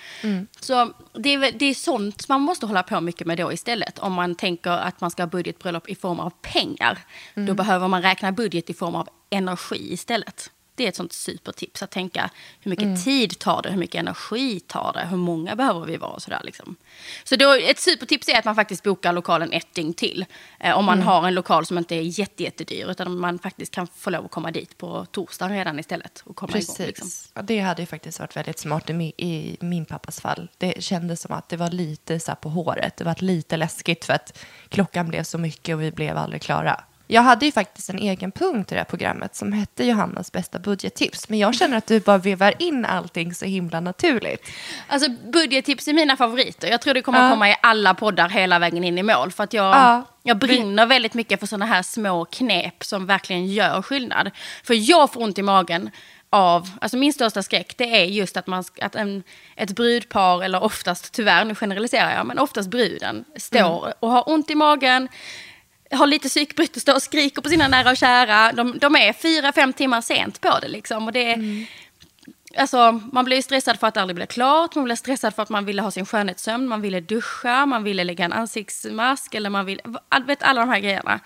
[0.61, 3.99] Så det är, det är sånt man måste hålla på mycket med då istället.
[3.99, 6.99] Om man tänker att man ska ha budgetbröllop i form av pengar.
[7.35, 10.51] Då behöver man räkna budget i form av energi istället.
[10.77, 14.61] Det är ett sånt supertips att tänka hur mycket tid tar det, hur mycket energi
[14.61, 16.41] tar det, hur många behöver vi vara och sådär.
[16.45, 16.77] Liksom.
[17.25, 20.25] Så då, ett supertips är att man faktiskt bokar lokalen ett dygn till.
[20.61, 23.87] Eh, om man har en lokal som inte är jätte, jättedyr utan man faktiskt kan
[23.87, 26.23] få lov att komma dit på torsdagen redan istället.
[26.27, 26.81] Och komma Precis.
[26.81, 27.09] igång, liksom.
[27.35, 30.49] ja, det hade ju faktiskt varit väldigt smart i min, i min pappas fall.
[30.59, 32.97] Det kändes som att det var lite så på håret.
[32.97, 34.39] Det var lite läskigt för att
[34.69, 36.85] klockan blev så mycket och vi blev aldrig klara.
[37.07, 40.59] Jag hade ju faktiskt en egen punkt i det här programmet som hette Johannas bästa
[40.59, 41.29] budgettips.
[41.29, 44.47] Men jag känner att du bara vevar in allting så himla naturligt.
[44.89, 46.69] Alltså budgettips är mina favoriter.
[46.69, 47.25] Jag tror det kommer Ja.
[47.25, 49.33] att komma i alla poddar hela vägen in i mål.
[49.33, 50.03] För att jag, Ja.
[50.23, 54.31] jag brinner väldigt mycket för sådana här små knep som verkligen gör skillnad.
[54.65, 55.91] För jag får ont i magen
[56.31, 59.23] av, alltså min största skräck det är just att, man, att en,
[59.57, 64.51] ett brudpar, eller oftast tyvärr, nu generaliserar jag, men oftast bruden, står och har ont
[64.51, 65.09] i magen,
[65.91, 68.53] har lite psykbryt och står och skriker på sina nära och kära.
[68.53, 71.07] De, de är fyra, fem timmar sent på det liksom.
[71.07, 71.67] Och det är,
[72.59, 75.49] Alltså, man blir stressad för att det aldrig blir klart, man blir stressad för att
[75.49, 79.67] man ville ha sin skönhetssömn, man ville duscha, man ville lägga en ansiktsmask eller man
[79.67, 79.81] vill,
[80.27, 81.21] vet alla de här grejerna.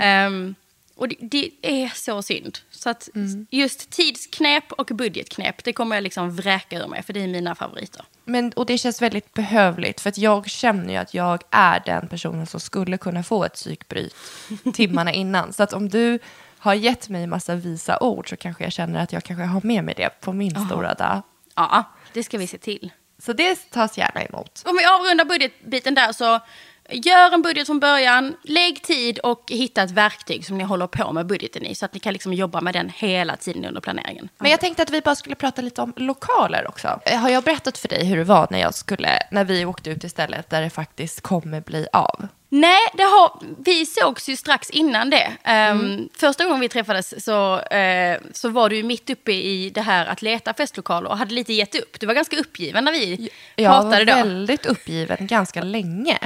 [0.00, 0.54] Ehm,
[1.02, 2.58] och det, det är så synd.
[2.70, 3.08] Så att
[3.50, 7.54] just tidsknep och budgetknep, det kommer jag liksom vräka ur mig för det är mina
[7.54, 8.04] favoriter.
[8.24, 12.08] Men, och det känns väldigt behövligt för att jag känner ju att jag är den
[12.08, 14.16] personen som skulle kunna få ett psykbryt
[14.74, 15.52] timmarna innan.
[15.52, 16.18] Så att om du
[16.58, 19.84] har gett mig massa visa ord så kanske jag känner att jag kanske har med
[19.84, 21.22] mig det på min stora dag.
[21.54, 22.92] Ja, det ska vi se till.
[23.18, 24.62] Så det tas gärna emot.
[24.64, 26.40] Om vi avrundar budgetbiten där så
[26.90, 31.12] gör en budget från början, lägg tid och hitta ett verktyg som ni håller på
[31.12, 34.28] med budgeten i så att ni kan liksom jobba med den hela tiden under planeringen.
[34.38, 37.00] Men jag tänkte att vi bara skulle prata lite om lokaler också.
[37.04, 39.90] Eh, Har jag berättat för dig hur det var när, jag skulle, när vi åkte
[39.90, 42.28] ut till stället där det faktiskt kommer bli av?
[42.48, 45.32] Nej, det har, vi sågs ju strax innan det.
[45.44, 50.06] Ehm, Första gången vi träffades så, eh, så var du mitt uppe i det här
[50.06, 52.00] att leta festlokaler och hade lite gett upp.
[52.00, 54.28] Du var ganska uppgiven när vi Jag pratade var då.
[54.28, 56.18] väldigt uppgiven ganska länge.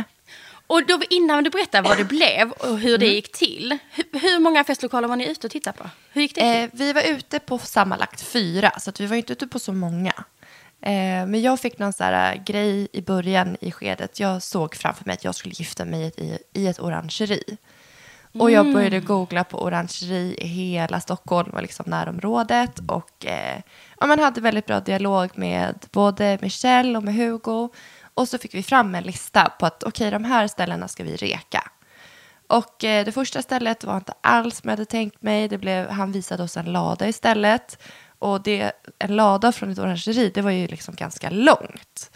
[0.66, 3.78] Och då, innan du berättar vad det blev och hur det gick till.
[3.90, 5.90] Hur, hur många festlokaler var ni ute och tittade på?
[6.12, 6.62] Hur gick det till?
[6.62, 10.12] Eh, vi var ute på sammanlagt fyra, så vi var inte ute på så många.
[10.80, 14.20] Eh, men jag fick någon sån eh, grej i början i skedet.
[14.20, 17.56] Jag såg framför mig att jag skulle gifta mig i, i ett orangeri.
[18.38, 22.80] Och jag började googla på orangeri i hela Stockholm och liksom närområdet.
[22.88, 23.60] Och eh,
[24.00, 27.68] ja, man hade väldigt bra dialog med både Michelle och med Hugo.
[28.16, 31.16] Och så fick vi fram en lista på att okej, de här ställena ska vi
[31.16, 31.70] reka.
[32.46, 35.48] Och eh, det första stället var inte alls som jag hade tänkt mig.
[35.48, 37.82] Det blev, han visade oss en lada istället.
[38.18, 42.10] Och det, en lada från ett orangeri, det var ju liksom ganska långt.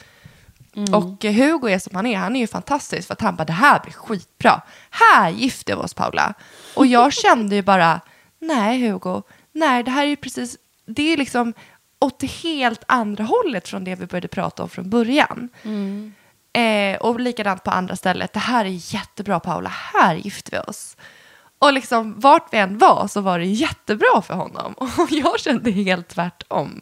[0.94, 3.44] Och eh, Hugo är som han är, han är ju fantastisk för att han bara,
[3.44, 4.62] det här blir skitbra.
[4.90, 6.34] Här gifter vi oss Paula.
[6.76, 8.00] Och jag kände ju bara,
[8.38, 11.54] nej Hugo, nej det här är ju precis, det är liksom
[12.00, 15.48] åt det helt andra hållet från det vi började prata om från början.
[16.52, 18.32] Eh, och likadant på andra stället.
[18.32, 20.96] Det här är jättebra Paula, här gifter vi oss.
[21.58, 24.74] Och liksom vart vi än var så var det jättebra för honom.
[24.78, 26.80] Och jag kände helt tvärtom.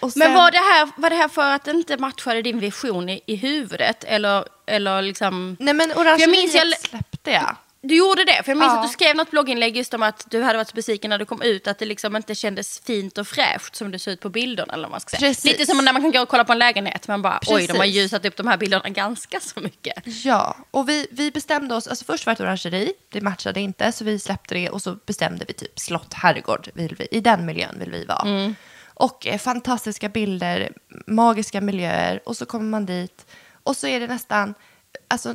[0.00, 2.58] Och Men sen- var det, här, var det här för att det inte matchade din
[2.60, 4.04] vision i, i huvudet?
[4.04, 5.56] Eller, eller liksom...
[5.60, 7.56] Nej men För jag minns jag- orangeriet släppte jag.
[7.82, 8.76] Du gjorde det, för jag minns Ja.
[8.80, 11.24] att du skrev något blogginlägg just om att du hade varit så besviken när du
[11.24, 14.28] kom ut, att det liksom inte kändes fint och fräscht som det såg ut på
[14.28, 14.72] bilderna.
[14.74, 15.28] Eller man ska säga.
[15.30, 15.44] Precis.
[15.44, 17.72] Lite som när man kan gå och kolla på en lägenhet, man bara oj, de
[17.72, 17.96] har Precis.
[17.96, 19.94] ljusat upp de här bilderna ganska så mycket.
[20.24, 23.92] Ja, och vi, vi bestämde oss, alltså först var det ett orangeri, det matchade inte
[23.92, 27.46] så vi släppte det och så bestämde vi typ slott, herrgård, vill vi, i den
[27.46, 28.54] miljön vill vi vara.
[28.94, 30.72] Och eh, fantastiska bilder,
[31.06, 33.26] magiska miljöer och så kommer man dit
[33.62, 34.54] och så är det nästan,
[35.10, 35.34] alltså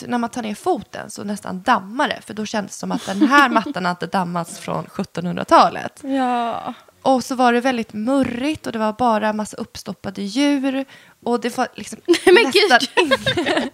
[0.00, 3.06] när man tar ner foten så nästan dammar det för då kändes det som att
[3.06, 6.00] den här mattan inte dammats från 1700-talet.
[6.04, 6.74] Ja.
[7.02, 10.84] Och så var det väldigt murrigt och det var bara massa uppstoppade djur.
[11.24, 13.70] Och det var liksom men nästan ingen,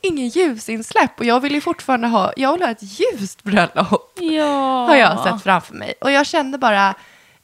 [0.00, 1.18] ingen ljusinsläpp.
[1.18, 4.18] Och jag vill ju fortfarande ha, jag vill ha ett ljust bröllop.
[4.20, 4.86] Ja.
[4.86, 5.94] Har jag sett framför mig.
[6.00, 6.94] Och jag kände bara,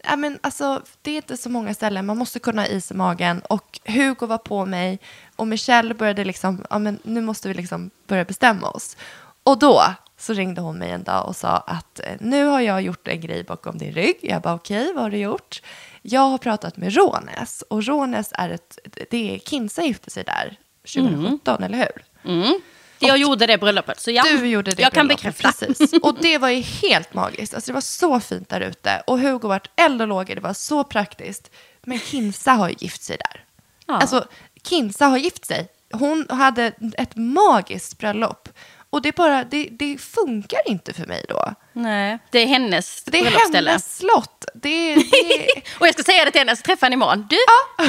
[0.05, 2.95] ja, men alltså, det är inte så många ställen, man måste kunna ha is i
[2.95, 3.41] magen.
[3.41, 4.99] Och Hugo var på mig
[5.37, 8.97] och Michelle började liksom, ja men nu måste vi liksom börja bestämma oss.
[9.43, 9.83] Och då,
[10.19, 13.21] så ringde hon mig en dag och sa att eh, nu har jag gjort en
[13.21, 14.19] grej bakom din rygg.
[14.23, 15.63] Jag bara okej, vad har du gjort?
[16.03, 18.79] Jag har pratat med Rånäs och Rånäs är ett,
[19.11, 20.59] det är Kinsa gifte sig där
[20.95, 22.33] 2017, eller hur?
[22.33, 22.61] Mm.
[22.99, 25.53] Jag gjorde det bröllopet, så ja, Du gjorde det jag kan bekräfta.
[25.53, 25.93] Precis.
[26.03, 27.55] Och det var ju helt magiskt.
[27.55, 29.03] Alltså det var så fint där ute.
[29.07, 31.51] Och Hugo vart eld och lågor, det var så praktiskt.
[31.83, 33.45] Men Kinsa har ju gift sig där.
[33.87, 33.95] Ja.
[33.95, 34.25] Alltså,
[34.69, 35.69] Kinsa har gift sig.
[35.93, 38.49] Hon hade ett magiskt bröllop.
[38.91, 41.55] Och det, bara, det, det funkar inte för mig då.
[41.79, 43.25] Nej, det är hennes Det är
[43.65, 44.45] hennes slott.
[44.55, 45.49] Det, det,
[45.81, 47.27] Och jag ska säga det till henne, jag ska träffa henne imorgon.
[47.31, 47.37] Du,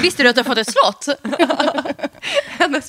[0.02, 1.08] visste du att du har fått ett slott?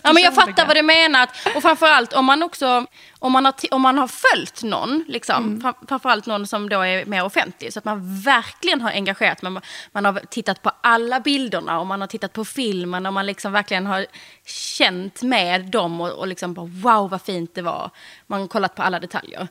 [0.03, 1.29] Ja, men jag fattar vad du menar.
[1.57, 2.87] Och framförallt om man också
[3.19, 5.61] om man har, om man har följt någon, liksom, Mm.
[5.61, 9.61] fram- framförallt någon som då är mer offentlig, så att man verkligen har engagerat man,
[9.93, 13.53] man har tittat på alla bilderna och man har tittat på filmen och man liksom
[13.53, 14.07] verkligen har
[14.47, 17.91] känt med dem och, och liksom bara wow vad fint det var.
[18.27, 19.49] Man har kollat på alla detaljer.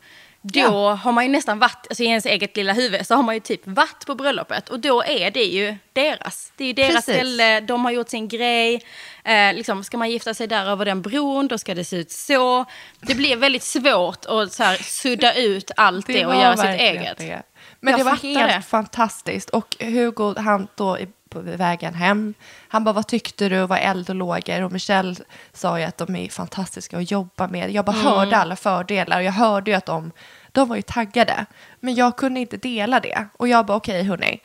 [0.53, 0.93] Då Ja.
[0.93, 3.41] har man ju nästan varit, alltså i ens eget lilla huvud, så har man ju
[3.41, 4.69] typ varit på bröllopet.
[4.69, 6.51] Och då är det ju deras.
[6.55, 7.13] Det är ju deras Precis.
[7.15, 8.81] ställe, de har gjort sin grej.
[9.23, 12.11] Eh, liksom, ska man gifta sig där över den bron, då ska det se ut
[12.11, 12.65] så.
[13.01, 16.81] Det blir väldigt svårt att så här, sudda ut allt det, och var göra sitt
[16.81, 17.17] eget.
[17.17, 17.41] det.
[17.79, 18.61] Men Jag det var helt det.
[18.61, 19.49] fantastiskt.
[19.49, 22.33] Och Hugo, han då i- på vägen hem,
[22.67, 23.65] han bara, vad tyckte du?
[23.65, 24.63] Vad eld och lågor?
[24.63, 25.15] Och Michelle
[25.53, 27.71] sa ju att de är fantastiska att jobba med.
[27.71, 28.05] Jag bara Mm.
[28.07, 30.11] hörde alla fördelar och jag hörde ju att de,
[30.57, 31.45] de var ju taggade.
[31.79, 33.27] Men jag kunde inte dela det.
[33.37, 34.41] Och jag bara, okej hörni,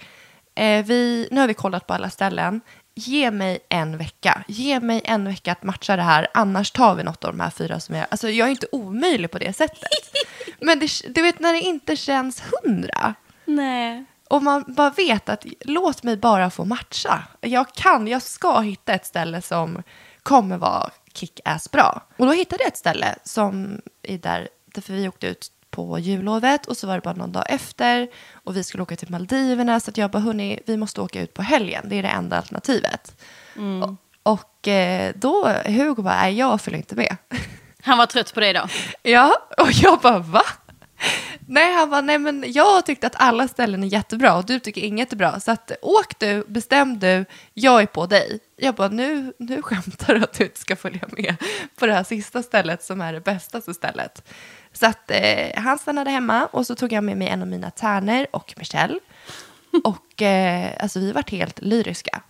[0.55, 2.61] eh, vi, nu har vi kollat på alla ställen.
[2.95, 4.45] Ge mig en vecka.
[4.49, 6.27] Ge mig en vecka att matcha det här.
[6.35, 8.07] Annars tar vi något av de här fyra som jag...
[8.11, 9.89] Alltså jag är inte omöjlig på det sättet.
[10.61, 13.15] Men det, du vet när det inte känns hundra.
[13.45, 14.05] Nej.
[14.29, 17.23] Och man bara vet att låt mig bara få matcha.
[17.41, 19.83] Jag kan, jag ska hitta ett ställe som
[20.23, 22.03] kommer vara kick-ass bra.
[22.17, 26.67] Och då hittade jag ett ställe som är där, därför vi åkte ut på jullovet
[26.67, 29.91] och så var det bara någon dag efter och vi skulle åka till Maldiverna så
[29.91, 31.85] att jag bara, hörni, vi måste åka ut på helgen.
[31.89, 33.23] Det är det enda alternativet.
[33.83, 33.97] Och,
[34.33, 37.17] och eh, då, Hugo bara, nej jag följer inte med.
[37.83, 38.67] Han var trött på det då.
[39.03, 40.43] Ja, och jag bara va?
[41.47, 44.81] Nej, han bara, nej men jag tyckte att alla ställen är jättebra och du tycker
[44.81, 45.41] inget är bra.
[45.41, 48.39] Så att åk du, bestäm du, jag är på dig.
[48.57, 51.37] Jag bara, nu, nu skämtar du att du inte ska följa med
[51.77, 54.29] på det här sista stället som är det bästaste stället.
[54.73, 57.71] Så att eh, han stannade hemma och så tog jag med mig en av mina
[57.71, 58.99] tärnor och Michelle.
[59.85, 62.23] Och eh, alltså vi vart helt lyriska.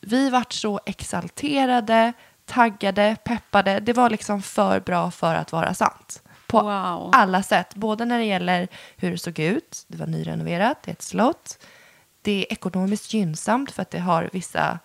[0.00, 2.12] Vi vart så exalterade,
[2.44, 3.80] taggade, peppade.
[3.80, 6.22] Det var liksom för bra för att vara sant.
[6.46, 7.10] På Wow.
[7.14, 7.74] alla sätt.
[7.74, 11.58] Både när det gäller hur det såg ut, det var nyrenoverat, det är ett slott.
[12.22, 14.78] Det är ekonomiskt gynnsamt för att det har vissa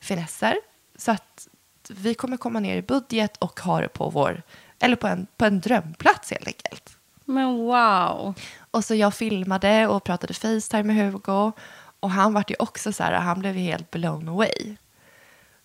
[0.00, 0.56] finesser.
[0.98, 1.48] Så att
[1.90, 4.42] vi kommer komma ner i budget och ha det på vår,
[4.78, 6.96] eller på en, på en drömplats helt enkelt.
[7.24, 8.34] Men wow.
[8.70, 11.52] Och så jag filmade och pratade Facetime med Hugo.
[12.00, 14.76] Och han vart ju också så här, han blev ju helt blown away.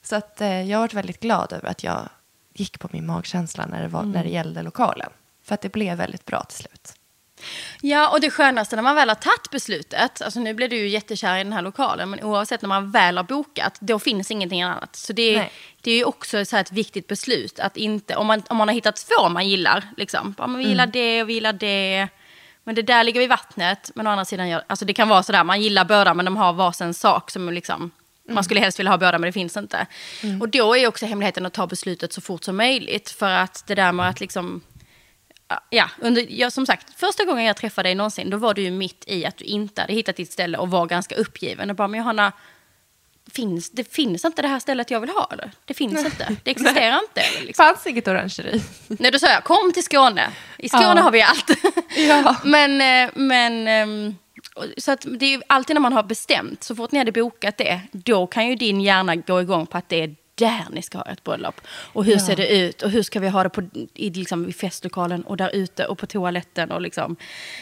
[0.01, 2.09] Så att eh, jag varit väldigt glad över att jag
[2.53, 5.09] gick på min magkänsla när det, var, när det gällde lokalen.
[5.43, 6.93] För att det blev väldigt bra till slut.
[7.81, 10.87] Ja, och det skönaste när man väl har tagit beslutet, alltså nu blev du ju
[10.87, 14.61] jättekär i den här lokalen, men oavsett när man väl har bokat, då finns ingenting
[14.61, 14.95] annat.
[14.95, 15.51] Så det Nej.
[15.81, 18.75] det är ju också så ett viktigt beslut, att inte, om man, om man har
[18.75, 22.07] hittat två man gillar, liksom, ja, men vi gillar det och vi gillar det,
[22.63, 25.43] men det där ligger vid vattnet, men å andra sidan, alltså det kan vara sådär,
[25.43, 27.91] man gillar båda men de har varsin sak som liksom,
[28.29, 29.87] man skulle helst vilja ha båda men det finns inte.
[30.41, 33.75] Och då är också hemligheten att ta beslutet så fort som möjligt, för att det
[33.75, 34.61] där med att liksom,
[35.69, 38.71] Ja, under, ja, som sagt, första gången jag träffade dig någonsin, då var du ju
[38.71, 41.69] mitt i att du inte hade hittat ditt ställe och var ganska uppgiven.
[41.69, 42.31] Och bara, men Johanna,
[43.31, 45.51] finns, det finns inte det här stället jag vill ha eller?
[45.65, 47.21] Det finns inte, det existerar inte.
[47.21, 47.65] Eller, Det liksom.
[47.65, 48.61] fanns inget orangeri.
[48.87, 50.29] Nej, då sa jag, kom till Skåne.
[50.57, 51.01] I Skåne Ja.
[51.01, 51.49] har vi allt.
[51.97, 52.35] Ja.
[52.43, 54.15] men, eh, men, ehm,
[54.77, 57.81] så att det är alltid när man har bestämt, så fort ni hade bokat det,
[57.91, 61.05] då kan ju din hjärna gå igång på att det är där ni ska ha
[61.05, 61.61] ett bröllop.
[61.93, 62.19] Och hur Ja.
[62.19, 62.81] ser det ut?
[62.81, 63.61] Och hur ska vi ha det på,
[63.93, 66.71] i, liksom, i festlokalen och där ute och på toaletten?
[66.71, 67.15] Och liksom.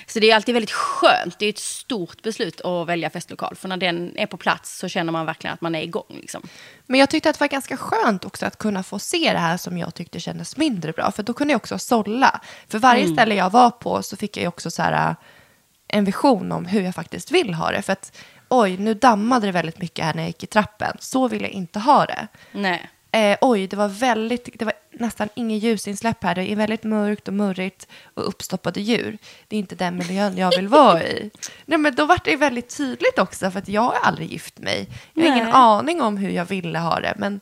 [0.08, 1.40] Så det är alltid väldigt skönt.
[1.40, 3.56] Det är ett stort beslut att välja festlokal.
[3.56, 6.06] För när den är på plats så känner man verkligen att man är igång.
[6.22, 6.42] Liksom.
[6.86, 9.58] Men jag tyckte att det var ganska skönt också att kunna få se det här
[9.58, 11.12] som jag tyckte kändes mindre bra.
[11.12, 12.42] För då kunde jag också sålla.
[12.68, 15.16] För varje ställe jag var på så fick jag också så här, äh,
[15.88, 17.82] en vision om hur jag faktiskt vill ha det.
[17.82, 18.18] För att
[18.50, 20.98] oj, nu dammade det väldigt mycket här när jag gick i trappen.
[21.00, 22.28] Så vill jag inte ha det.
[22.52, 22.90] Nej.
[23.12, 26.36] Eh, oj, det var väldigt, det var nästan inget ljusinsläpp här.
[26.36, 29.18] Det är väldigt mörkt och murrigt och uppstoppade djur.
[29.48, 31.32] Det är inte den miljön jag vill vara i.
[31.66, 34.88] Nej, men då var det väldigt tydligt också, för att jag har aldrig gift mig.
[35.14, 35.54] Jag har ingen Nej.
[35.56, 37.42] aning om hur jag ville ha det, men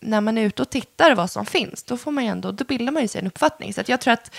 [0.00, 2.92] när man är ute och tittar vad som finns, då får man ändå, då bildar
[2.92, 3.74] man ju sig en uppfattning.
[3.74, 4.34] Så jag tror att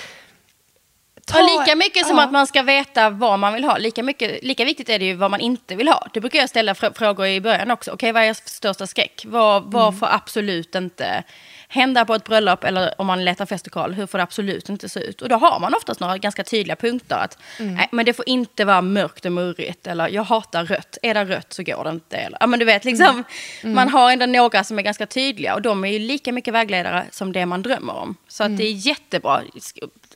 [1.32, 1.40] ta...
[1.44, 2.24] Och lika mycket som ja.
[2.24, 5.14] att man ska veta vad man vill ha, lika, mycket, lika viktigt är det ju
[5.16, 6.08] vad man inte vill ha.
[6.14, 7.92] Det brukar jag ställa fr frågor i början också.
[7.92, 9.24] Okej, vad är er största skräck?
[9.28, 10.00] Vad, vad Mm.
[10.00, 11.24] får absolut inte
[11.72, 13.94] hända på ett bröllop eller om man letar festlokal?
[13.94, 15.22] Hur får det absolut inte se ut?
[15.22, 17.16] Och då har man oftast några ganska tydliga punkter.
[17.16, 17.76] Att, Mm.
[17.76, 19.88] nej, men det får inte vara mörkt och murrigt.
[19.88, 20.98] Eller jag hatar rött.
[21.02, 22.18] Är det rött så går det inte.
[22.18, 23.24] Eller, ja, men du vet, liksom,
[23.64, 23.76] Mm.
[23.76, 25.56] Man har ändå några som är ganska tydliga.
[25.56, 28.16] Och de är ju lika mycket vägledare som det man drömmer om.
[28.28, 28.54] Så Mm.
[28.54, 29.42] att det är jättebra.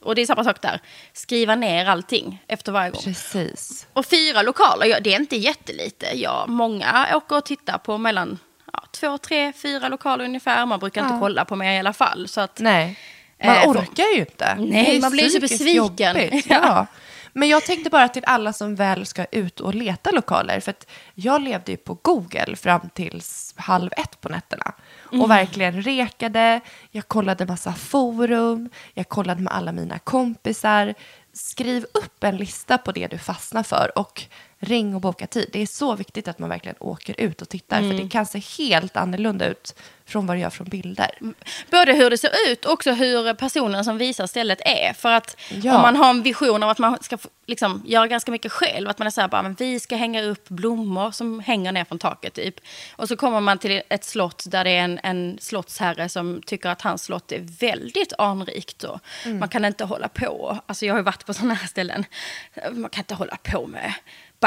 [0.04, 0.80] Och det är samma sak där.
[1.14, 3.02] Skriva ner allting efter varje gång.
[3.04, 3.88] Precis.
[3.94, 6.06] Och fyra lokaler, ja, det är inte jättelite.
[6.14, 8.40] Ja, många åker och tittar på mellan
[8.74, 10.66] ja, två, tre, fyra lokaler ungefär.
[10.66, 11.20] Man brukar inte Ja.
[11.20, 12.28] kolla på mer i alla fall.
[12.28, 13.00] Så att, Nej,
[13.44, 14.56] man Eh, orkar ju inte.
[14.60, 15.76] Nej, man blir så besviken.
[15.76, 16.46] jobbigt.
[16.50, 16.60] Ja.
[16.64, 16.88] Ja.
[17.36, 20.60] Men jag tänkte bara till alla som väl ska ut och leta lokaler.
[20.60, 24.74] För att jag levde ju på Google fram tills halv ett på nätterna.
[25.14, 25.24] Mm.
[25.24, 26.62] Och verkligen rekade.
[26.92, 28.70] Jag kollade massa forum.
[28.94, 30.94] Jag kollade med alla mina kompisar.
[31.34, 33.92] Skriv upp en lista på det du fastnar för.
[33.96, 34.24] Och
[34.66, 35.50] ring och boka tid.
[35.54, 37.78] Det är så viktigt att man verkligen åker ut och tittar.
[37.80, 37.92] Mm.
[37.98, 41.10] För det kan se helt annorlunda ut från vad det gör från bilder.
[41.72, 44.94] Både hur det ser ut och också hur personen som visar stället är.
[44.94, 45.76] För att Ja.
[45.76, 49.00] om man har en vision av att man ska liksom, göra ganska mycket själv, att
[49.00, 52.00] man är så här bara, men vi ska hänga upp blommor som hänger ner från
[52.00, 52.56] taket typ.
[52.96, 56.70] Och så kommer man till ett slott där det är en, en slottsherre som tycker
[56.70, 58.84] att hans slott är väldigt anrikt.
[58.84, 59.40] Och Mm.
[59.40, 62.06] Man kan inte hålla på, alltså jag har ju varit på sådana här ställen,
[62.72, 63.94] man kan inte hålla på med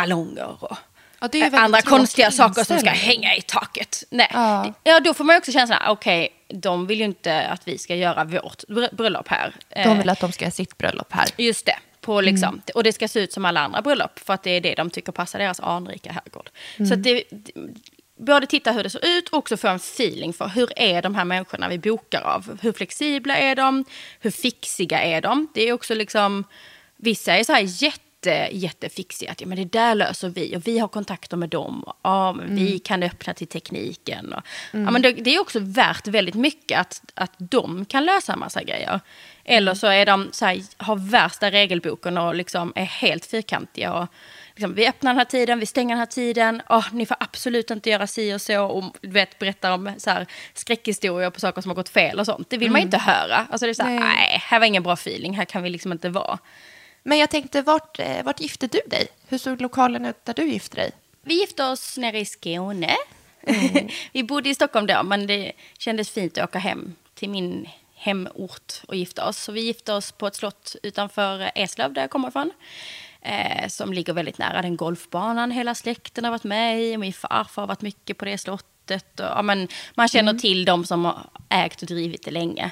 [0.01, 0.77] ballonger och
[1.21, 4.05] Ja, andra konstiga saker som ska hänga i taket.
[4.11, 4.31] Nej.
[4.33, 4.75] Ja.
[4.85, 5.01] Ja.
[5.01, 8.25] då får man ju också känslan, okej, de vill ju inte att vi ska göra
[8.25, 9.55] vårt br- bröllop här.
[9.75, 11.27] De Eh, vill att de ska ha sitt bröllop här.
[11.37, 11.77] Just det.
[12.01, 14.61] På liksom, Och det ska se ut som alla andra bröllop, för att det är
[14.61, 16.51] det de tycker passar deras anrika herrgård.
[16.89, 17.23] Så att det,
[18.19, 21.15] både titta hur det ser ut och också få en feeling för hur är de
[21.15, 22.59] här människorna vi bokar av.
[22.63, 23.85] Hur flexibla är de?
[24.21, 25.49] Hur fixiga är de?
[25.55, 26.45] Det är också liksom,
[26.97, 28.01] vissa är så här jätte
[28.53, 29.31] jättefixiga.
[29.31, 31.83] Att, ja, men det där löser vi och vi har kontakter med dem.
[31.83, 34.33] Och, ja, men Vi kan öppna till tekniken.
[34.33, 38.33] Och, ja, men det, det är också värt väldigt mycket att, att de kan lösa
[38.33, 39.01] en massa grejer.
[39.45, 43.93] Eller så är de så här, har värsta regelboken och liksom är helt fyrkantiga.
[43.93, 44.09] Och,
[44.55, 46.63] liksom, vi öppnar den här tiden, vi stänger den här tiden.
[46.69, 48.65] Oh, ni får absolut inte göra si och så.
[48.65, 52.27] Och du vet, berättar om så här, skräckhistorier på saker som har gått fel och
[52.27, 52.51] sånt.
[52.51, 53.47] Det vill man inte höra.
[53.51, 54.17] Alltså det är så här, Nej.
[54.17, 56.39] nej, här var ingen bra feeling, här kan vi liksom inte vara.
[57.07, 59.09] Men jag tänkte, vart, eh, vart gifte du dig?
[59.29, 60.91] Hur såg lokalen ut där du gifte dig?
[61.23, 62.97] Vi gifte oss nere i Skåne.
[64.13, 68.83] vi bodde i Stockholm då, men det kändes fint att åka hem till min hemort
[68.89, 69.39] och gifta oss.
[69.39, 72.51] Så vi gifte oss på ett slott utanför Eslöv, där jag kommer ifrån.
[73.23, 76.97] Eh, som ligger väldigt nära den golfbanan hela släkten har varit med i.
[76.97, 79.21] Min farfar har varit mycket på det slottet.
[79.21, 82.71] Och, ja, men, man känner till de som har ägt och drivit det länge.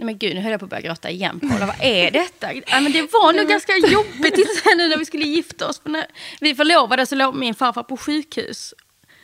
[0.00, 1.66] Nej men gud, nu höll jag på att börja gråta igen Paula.
[1.66, 2.52] Vad är detta?
[2.52, 4.36] Ja, men det var nog ganska jobbigt
[4.76, 5.80] nu när vi skulle gifta oss.
[5.84, 6.06] När
[6.40, 8.74] vi förlovade så låg min farfar på sjukhus.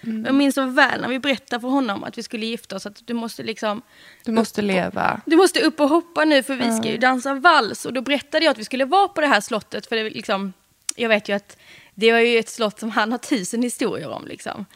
[0.00, 2.86] Jag minns så väl när vi berättade för honom att vi skulle gifta oss.
[2.86, 3.82] Att du måste liksom...
[4.24, 5.20] Du måste leva.
[5.26, 7.84] Du måste upp och hoppa nu för vi ska ju dansa vals.
[7.84, 9.86] Och då berättade jag att vi skulle vara på det här slottet.
[9.86, 10.52] För det liksom,
[10.96, 11.56] jag vet ju att
[11.94, 14.26] det var ju ett slott som han har tusen historier om.
[14.26, 14.66] Liksom.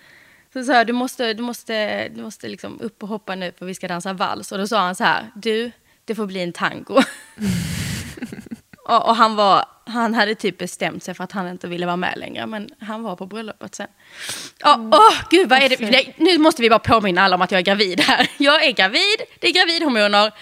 [0.53, 3.67] Så sa jag, du måste, du måste, du måste liksom upp och hoppa nu för
[3.67, 4.53] vi ska dansa vals.
[4.53, 5.71] Och då sa han så här, du,
[6.11, 7.03] det får bli en tango.
[8.89, 11.97] och, och han, var, han hade typ bestämt sig för att han inte ville vara
[11.97, 12.47] med längre.
[12.47, 13.87] Men han var på bröllopet sen.
[14.65, 15.91] Åh, åh, gud, vad är det?
[15.91, 18.31] Nej, Nu måste vi bara påminna alla om att jag är gravid här.
[18.39, 20.33] Jag är gravid, det är gravidhormoner.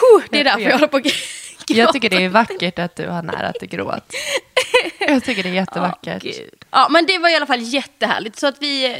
[0.00, 1.18] Huh, det är därför jag håller på att gråta.
[1.66, 4.14] Jag tycker det är vackert att du har nära till gråt.
[4.98, 6.22] Jag tycker det är jättevackert.
[6.22, 6.50] Gud.
[6.70, 8.38] ja, men det var i alla fall jättehärligt.
[8.38, 8.96] Så att vi,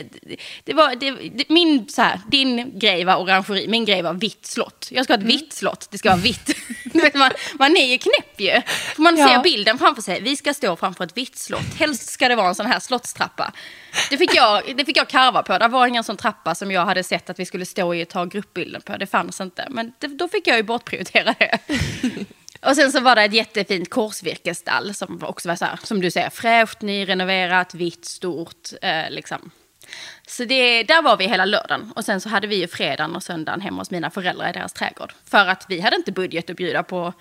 [0.64, 4.46] det var, det, det, min, så här, din grej var orangeri, min grej var vitt
[4.46, 4.88] slott.
[4.90, 5.36] Jag ska ha ett Mm.
[5.36, 6.56] vitt slott, det ska vara vitt.
[6.94, 8.60] Vet, man, man är ju knäpp ju.
[8.94, 9.28] För man Ja.
[9.28, 11.74] ser bilden framför sig, vi ska stå framför ett vitt slott.
[11.78, 13.52] Helst ska det vara en sån här slottstrappa.
[14.10, 16.84] Det fick jag, det fick jag karva på, det var ingen sån trappa som jag
[16.86, 18.96] hade sett att vi skulle stå i och ta gruppbilden på.
[18.96, 21.58] Det fanns inte, men det, då fick jag ju bortprioritera det.
[22.60, 26.10] Och sen så var det ett jättefint korsvirkesstall som också var så här, som du
[26.10, 28.68] säger, fräscht, nyrenoverat, vitt, stort.
[28.82, 29.50] Eh, liksom.
[30.26, 31.92] Så det, där var vi hela lördagen.
[31.96, 34.72] Och sen så hade vi ju fredagen och söndagen hemma hos mina föräldrar i deras
[34.72, 35.12] trädgård.
[35.24, 37.12] För att vi hade inte budget att bjuda på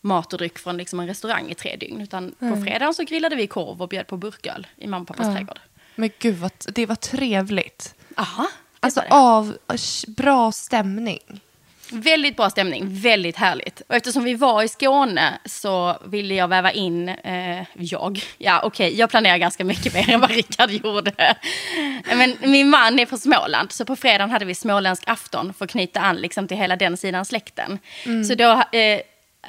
[0.00, 2.00] mat och dryck från liksom en restaurang i tre dygn.
[2.00, 5.34] Utan på fredagen så grillade vi korv och bjöd på burköl i mamma och pappas
[5.34, 5.60] trädgård.
[5.94, 7.94] Men gud, vad, det var trevligt.
[8.16, 8.48] Aha,
[8.80, 9.06] Alltså det.
[9.10, 9.56] av
[10.06, 11.40] bra stämning.
[11.92, 13.82] Väldigt bra stämning, väldigt härligt.
[13.88, 18.98] Och eftersom vi var i Skåne så ville jag väva in, eh, jag, ja okej,
[18.98, 21.34] jag planerar ganska mycket mer än vad Rickard gjorde.
[22.04, 25.70] Men min man är från Småland, så på fredagen hade vi småländsk afton för att
[25.70, 27.78] knyta an liksom, till hela den sidan släkten.
[28.28, 29.00] Så då eh,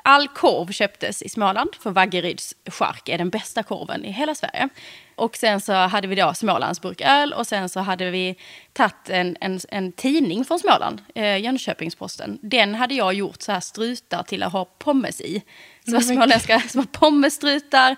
[0.04, 4.70] All korv köptes i Småland, för Vaggeryds chark är den bästa korven i hela Sverige.
[5.16, 8.36] Och sen så hade vi då Smålands burköl och sen så hade vi
[8.74, 12.40] tagit en, en, en tidning från Småland, eh, Jönköpingsposten.
[12.42, 15.44] Den hade jag gjort så här strutar till att ha pommes i.
[15.86, 17.96] Så var småländska små pommesstrutar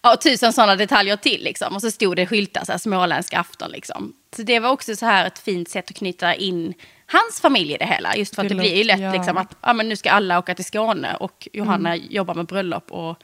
[0.00, 1.44] och tusen sådana detaljer till.
[1.44, 1.74] Liksom.
[1.74, 3.70] Och så stod det skyltar, så här, småländsk afton.
[3.70, 4.12] Liksom.
[4.36, 6.74] Så det var också så här ett fint sätt att knyta in
[7.06, 8.16] hans familj i det hela.
[8.16, 9.12] Just för att det, det blir ju lätt ja.
[9.12, 12.06] liksom, att ja, men nu ska alla åka till Skåne och Johanna mm.
[12.10, 12.92] jobbar med bröllop.
[12.92, 13.18] Och,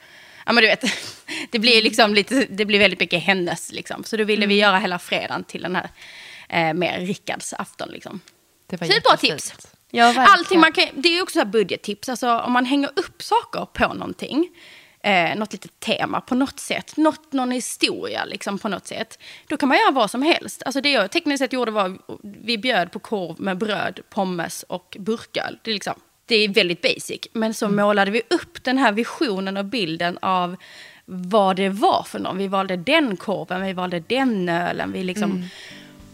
[0.47, 0.85] ja, men du vet,
[1.51, 3.72] det blir, liksom lite, det blir väldigt mycket hennes.
[3.72, 4.05] Liksom.
[4.05, 4.49] Så då ville mm.
[4.49, 5.89] vi göra hela fredagen till den här
[6.49, 7.89] eh, mer Rickards afton.
[7.89, 8.20] Liksom.
[8.66, 9.55] Det var Superbra tips.
[9.91, 12.09] Ja, Allting man kan, det är också så budgettips.
[12.09, 14.49] Alltså, om man hänger upp saker på någonting
[15.03, 19.18] eh, något litet tema på något sätt, något, någon historia liksom på något sätt.
[19.46, 20.62] Då kan man göra vad som helst.
[20.66, 24.96] Alltså det jag tekniskt sett gjorde var, vi bjöd på korv med bröd, pommes och
[25.00, 25.59] burköl.
[25.62, 25.94] Det är, liksom,
[26.26, 27.20] det är väldigt basic.
[27.32, 27.76] Men så mm.
[27.76, 30.57] målade vi upp den här visionen och bilden av
[31.05, 32.38] vad det var för någon.
[32.38, 34.92] Vi valde den korven, vi valde den ölen.
[34.92, 35.44] Vi liksom, mm.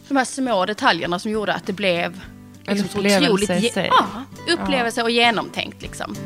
[0.09, 2.21] De här små detaljerna som gjorde att det blev
[2.67, 3.91] liksom, upplevelse sig.
[3.91, 4.07] Ja,
[4.53, 5.05] upplevelse ja.
[5.05, 6.17] och genomtänkt liksom.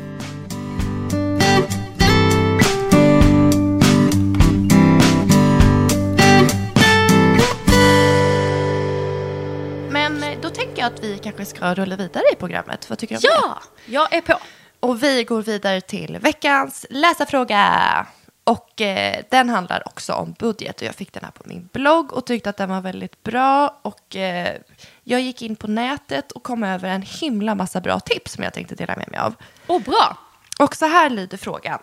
[10.83, 12.89] Jag att vi kanske ska rulla vidare i programmet.
[12.89, 13.91] Vad tycker du om ja, det?
[13.91, 14.39] Ja, jag är på.
[14.79, 18.07] Och vi går vidare till veckans läsarfråga.
[18.43, 20.81] Och eh, den handlar också om budget.
[20.81, 23.79] Och jag fick den här på min blogg och tyckte att den var väldigt bra.
[23.81, 24.57] Och eh,
[25.03, 28.53] jag gick in på nätet och kom över en himla massa bra tips som jag
[28.53, 29.35] tänkte dela med mig av.
[29.67, 30.17] Åh, oh, bra!
[30.59, 31.79] Och så här lyder frågan.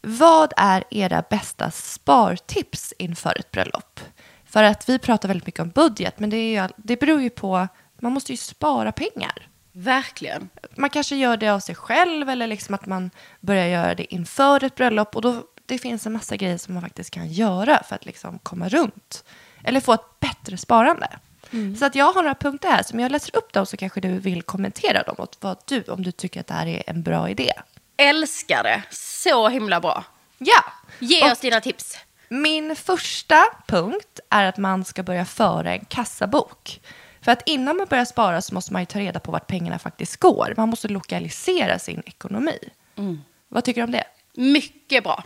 [0.00, 4.00] Vad är era bästa spartips inför ett bröllop?
[4.44, 7.30] För att vi pratar väldigt mycket om budget, men det, är ju, det beror ju
[7.30, 7.68] på
[8.02, 9.48] man måste ju spara pengar.
[9.72, 10.48] Verkligen.
[10.76, 14.64] Man kanske gör det av sig själv eller liksom att man börjar göra det inför
[14.64, 15.16] ett bröllop.
[15.16, 18.38] Och då, det finns en massa grejer som man faktiskt kan göra för att liksom
[18.38, 19.24] komma runt.
[19.64, 21.08] Eller få ett bättre sparande.
[21.50, 21.76] Mm.
[21.76, 24.18] Så att jag har några punkter här som jag läser upp dem så kanske du
[24.18, 25.16] vill kommentera dem.
[25.18, 27.52] Och vad du, om du tycker att det här är en bra idé.
[27.96, 28.82] Älskar det.
[28.90, 30.04] Så himla bra.
[30.38, 30.64] Ja.
[30.98, 31.98] Ge och oss dina tips.
[32.28, 36.80] Min första punkt är att man ska börja föra en kassabok.
[37.22, 39.78] För att innan man börjar spara så måste man ju ta reda på vart pengarna
[39.78, 40.54] faktiskt går.
[40.56, 42.58] Man måste lokalisera sin ekonomi.
[42.96, 43.20] Mm.
[43.48, 44.04] Vad tycker du om det?
[44.34, 45.24] Mycket bra.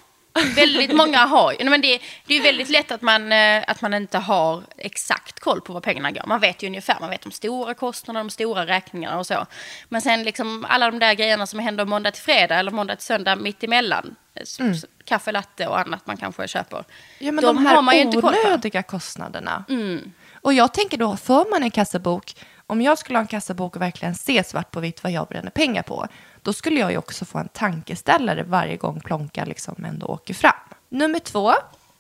[0.57, 4.19] väldigt många har men det, det är väldigt lätt att man, eh, att man inte
[4.19, 6.27] har exakt koll på var pengarna går.
[6.27, 9.47] Man vet ju ungefär, man vet de stora kostnaderna, de stora räkningarna och så.
[9.89, 13.07] Men sen liksom alla de där grejerna som händer måndag till fredag eller måndag till
[13.07, 14.17] söndag mitt emellan.
[14.61, 14.75] Mm.
[15.05, 16.85] Kaffe, latte och annat man kanske köper.
[17.19, 18.49] Ja, men de, de här har man ju inte koll på.
[18.49, 19.65] onödiga kostnaderna.
[19.69, 20.13] Mm.
[20.47, 22.37] Och jag tänker då, för man en kassabok,
[22.67, 25.51] om jag skulle ha en kassabok och verkligen se svart på vitt vad jag bränner
[25.51, 26.07] pengar på,
[26.43, 30.53] då skulle jag ju också få en tankeställare varje gång plånkan liksom ändå åker fram.
[30.89, 31.55] Nummer två,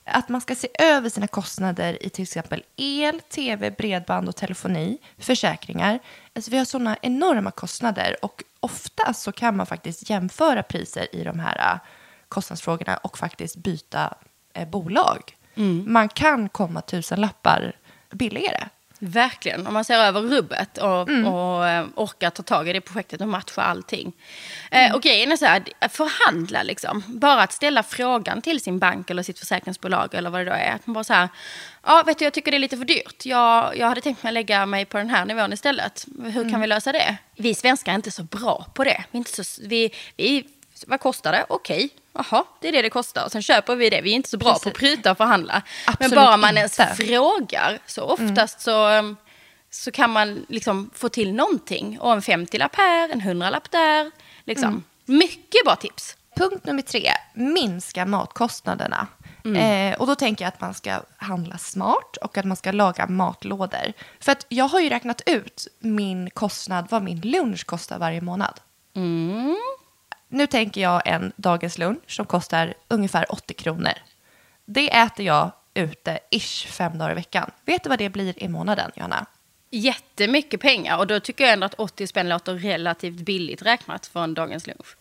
[0.04, 4.98] att man ska se över sina kostnader i till exempel el, tv, bredband och telefoni,
[5.18, 5.98] försäkringar.
[6.34, 11.24] Alltså vi har sådana enorma kostnader och ofta så kan man faktiskt jämföra priser i
[11.24, 11.78] de här äh,
[12.28, 14.14] kostnadsfrågorna och faktiskt byta
[14.52, 15.36] eh, bolag.
[15.54, 15.92] Mm.
[15.92, 17.72] Man kan komma tusen lappar
[18.10, 18.68] billigare.
[18.98, 21.26] Verkligen, om man ser över rubbet och, mm.
[21.26, 24.12] och eh, orkar ta tag i det projektet och matcha allting.
[24.70, 24.94] Eh, mm.
[24.94, 27.02] och grejen är så här, förhandla liksom.
[27.06, 30.72] Bara att ställa frågan till sin bank eller sitt försäkringsbolag eller vad det då är.
[30.72, 31.28] Att man bara så här,
[31.82, 33.26] ja vet du jag tycker det är lite för dyrt.
[33.26, 36.06] Jag, jag hade tänkt mig lägga mig på den här nivån istället.
[36.24, 36.60] Hur kan mm.
[36.60, 37.16] vi lösa det?
[37.36, 39.04] Vi svenskar är inte så bra på det.
[39.10, 40.44] Vi, är inte så, vi, vi
[40.86, 41.46] vad kostar det?
[41.48, 43.24] Okej, jaha, det är det det kostar.
[43.24, 44.00] Och sen köper vi det.
[44.00, 44.62] Vi är inte så bra Precis.
[44.62, 45.62] på att pruta och förhandla.
[45.86, 46.94] Absolut Men bara man ens inte.
[46.94, 48.74] frågar, så oftast mm.
[48.74, 49.16] så, um,
[49.70, 51.98] så kan man liksom få till någonting.
[52.00, 54.10] Och en 50-lapp här, en 100-lapp där.
[54.44, 54.68] Liksom.
[54.68, 54.82] Mm.
[55.04, 56.16] Mycket bra tips.
[56.36, 59.06] Punkt nummer tre, minska matkostnaderna.
[59.44, 59.92] Mm.
[59.92, 63.06] Eh, och då tänker jag att man ska handla smart och att man ska laga
[63.06, 63.92] matlådor.
[64.20, 68.60] För att jag har ju räknat ut min kostnad, vad min lunch kostar varje månad.
[68.94, 69.56] Mm
[70.28, 73.92] nu tänker jag en dagens lunch som kostar ungefär 80 kronor.
[74.64, 77.50] Det äter jag ute ish fem dagar i veckan.
[77.64, 79.26] Vet du vad det blir i månaden, Johanna?
[79.70, 84.24] Jättemycket pengar och då tycker jag ändå att 80 spänn låter relativt billigt räknat för
[84.24, 84.96] en dagens lunch.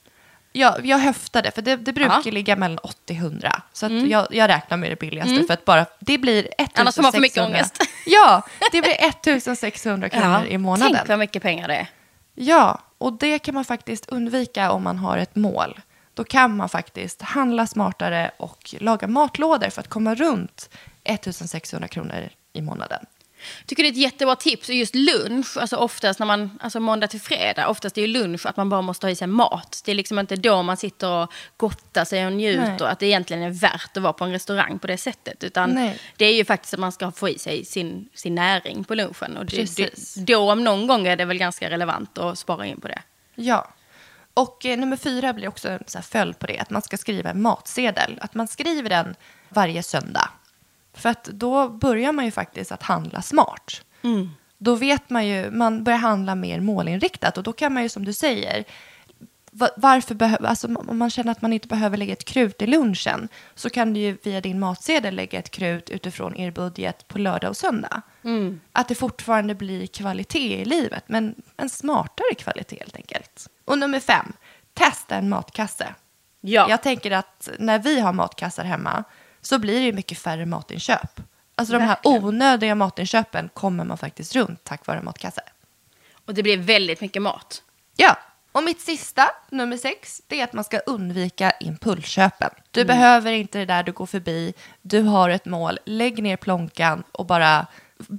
[0.51, 2.21] Ja, jag höftade, för det, det brukar Aha.
[2.25, 3.61] ligga mellan 80 och 100.
[3.73, 4.09] Så mm.
[4.09, 5.47] jag, jag räknar med det billigaste, mm.
[5.47, 6.81] för att bara, det blir 1600.
[6.81, 7.77] Annars får man för mycket ångest.
[8.05, 10.45] Ja, det blir 1600 kronor ja.
[10.45, 10.95] i månaden.
[10.95, 11.87] Tänk vad mycket pengar det är.
[12.35, 15.79] Ja, och det kan man faktiskt undvika om man har ett mål.
[16.13, 20.69] Då kan man faktiskt handla smartare och laga matlådor för att komma runt
[21.03, 23.05] 1600 kronor i månaden
[23.65, 24.69] tycker det är ett jättebra tips.
[24.69, 28.45] Och just lunch, alltså oftast när man, alltså måndag till fredag, oftast är ju lunch
[28.45, 29.81] att man bara måste ha i sig mat.
[29.85, 32.91] Det är liksom inte då man sitter och gottar sig och njuter, Nej.
[32.91, 35.43] att det egentligen är värt att vara på en restaurang på det sättet.
[35.43, 35.99] Utan Nej.
[36.17, 39.37] det är ju faktiskt att man ska få i sig sin, sin näring på lunchen.
[39.37, 42.81] Och det, det, då om någon gång är det väl ganska relevant att spara in
[42.81, 43.01] på det.
[43.35, 43.73] Ja.
[44.33, 46.97] Och eh, nummer fyra blir också en så här följd på det, att man ska
[46.97, 48.17] skriva en matsedel.
[48.21, 49.15] Att man skriver den
[49.49, 50.29] varje söndag.
[50.95, 53.81] För att då börjar man ju faktiskt att handla smart.
[54.57, 58.05] Då vet man ju, man börjar handla mer målinriktat och då kan man ju som
[58.05, 58.63] du säger,
[59.51, 62.67] va- varför behöver, alltså om man känner att man inte behöver lägga ett krut i
[62.67, 67.17] lunchen så kan du ju via din matsedel lägga ett krut utifrån er budget på
[67.19, 68.01] lördag och söndag.
[68.71, 73.47] Att det fortfarande blir kvalitet i livet, men en smartare kvalitet helt enkelt.
[73.65, 74.33] Och nummer fem,
[74.73, 75.87] testa en matkasse.
[76.41, 76.69] Ja.
[76.69, 79.03] Jag tänker att när vi har matkassar hemma
[79.45, 81.21] så blir det ju mycket färre matinköp.
[81.55, 82.23] Alltså de här Verkligen.
[82.23, 85.41] onödiga matinköpen kommer man faktiskt runt tack vare matkasse.
[86.25, 87.63] Och det blir väldigt mycket mat.
[87.95, 88.17] Ja,
[88.51, 92.49] och mitt sista, nummer sex, det är att man ska undvika impulsköpen.
[92.71, 97.03] Du behöver inte det där du går förbi, du har ett mål, lägg ner plånkan
[97.11, 97.67] och bara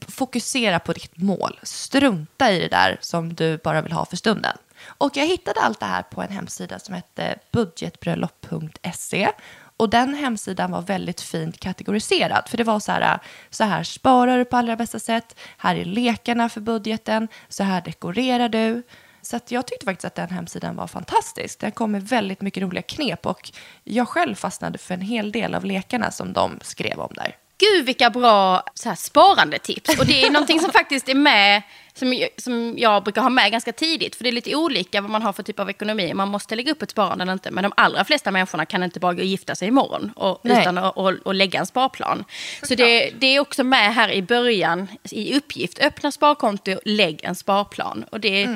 [0.09, 1.61] fokusera på ditt mål.
[1.63, 4.57] Strunta i det där som du bara vill ha för stunden.
[4.85, 9.29] Och jag hittade allt det här på en hemsida som hette budgetbröllop.se.
[9.77, 12.49] Och den hemsidan var väldigt fint kategoriserad.
[12.49, 13.19] För det var så här,
[13.51, 17.81] så här sparar du på allra bästa sätt, här är lekarna för budgeten, så här
[17.81, 18.83] dekorerar du.
[19.23, 21.61] Så jag tyckte faktiskt att den hemsidan var fantastisk.
[21.61, 23.53] Den kom med väldigt mycket roliga knep och
[23.85, 27.37] jag själv fastnade för en hel del av lekarna som de skrev om där.
[27.59, 29.99] Gud vilka bra så här, sparandetips.
[29.99, 31.63] Och det är någonting som faktiskt är med,
[31.97, 34.17] som, jag- som jag brukar ha med ganska tidigt.
[34.17, 36.15] För det är lite olika vad man har för typ av ekonomi.
[36.15, 37.51] Man måste lägga upp ett sparande eller inte.
[37.51, 40.61] Men de allra flesta människorna kan inte bara gå och gifta sig imorgon och, Nej.
[40.61, 42.25] utan att och, och lägga en sparplan.
[42.63, 45.79] Så det, det är också med här i början i uppgift.
[45.83, 48.05] Öppna sparkonto, lägg en sparplan.
[48.11, 48.49] Och det,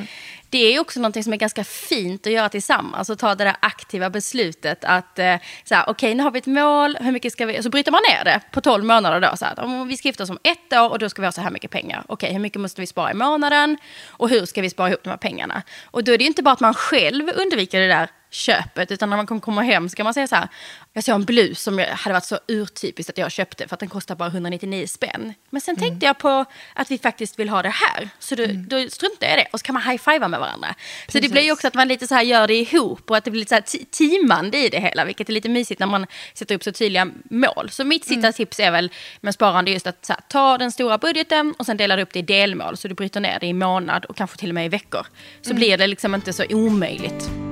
[0.51, 3.57] det är också någonting som är ganska fint att göra tillsammans och ta det där
[3.61, 7.47] aktiva beslutet att eh, så här, okej nu har vi ett mål, hur mycket ska
[7.47, 10.09] vi, så bryter man ner det på 12 månader då, så här, om vi ska
[10.09, 12.05] gifta oss om ett år och då ska vi ha så här mycket pengar.
[12.07, 13.77] Okej, hur mycket måste vi spara i månaden
[14.09, 15.63] och hur ska vi spara ihop de här pengarna?
[15.85, 19.11] Och då är det ju inte bara att man själv undviker det där köpet, utan
[19.11, 20.49] när man kommer komma hem ska man säga så här,
[20.93, 23.89] jag såg en blus som hade varit så urtypiskt att jag köpte för att den
[23.89, 25.35] kostar bara 199 spänn.
[25.51, 28.89] Men sen tänkte jag på att vi faktiskt vill ha det här, så då, då
[28.89, 30.75] struntar jag i det och så kan man high-fiva med varandra.
[31.09, 33.25] Så det blir ju också att man lite så här gör det ihop och att
[33.25, 35.87] det blir lite så här te- teamande i det hela, vilket är lite mysigt när
[35.87, 37.71] man sätter upp så tydliga mål.
[37.71, 40.99] Så mitt sista tips är väl med sparande just att så här, ta den stora
[40.99, 44.05] budgeten och sen dela upp det i delmål, så du bryter ner det i månad
[44.05, 45.07] och kanske till och med i veckor.
[45.43, 47.50] Så blir det liksom inte så omöjligt.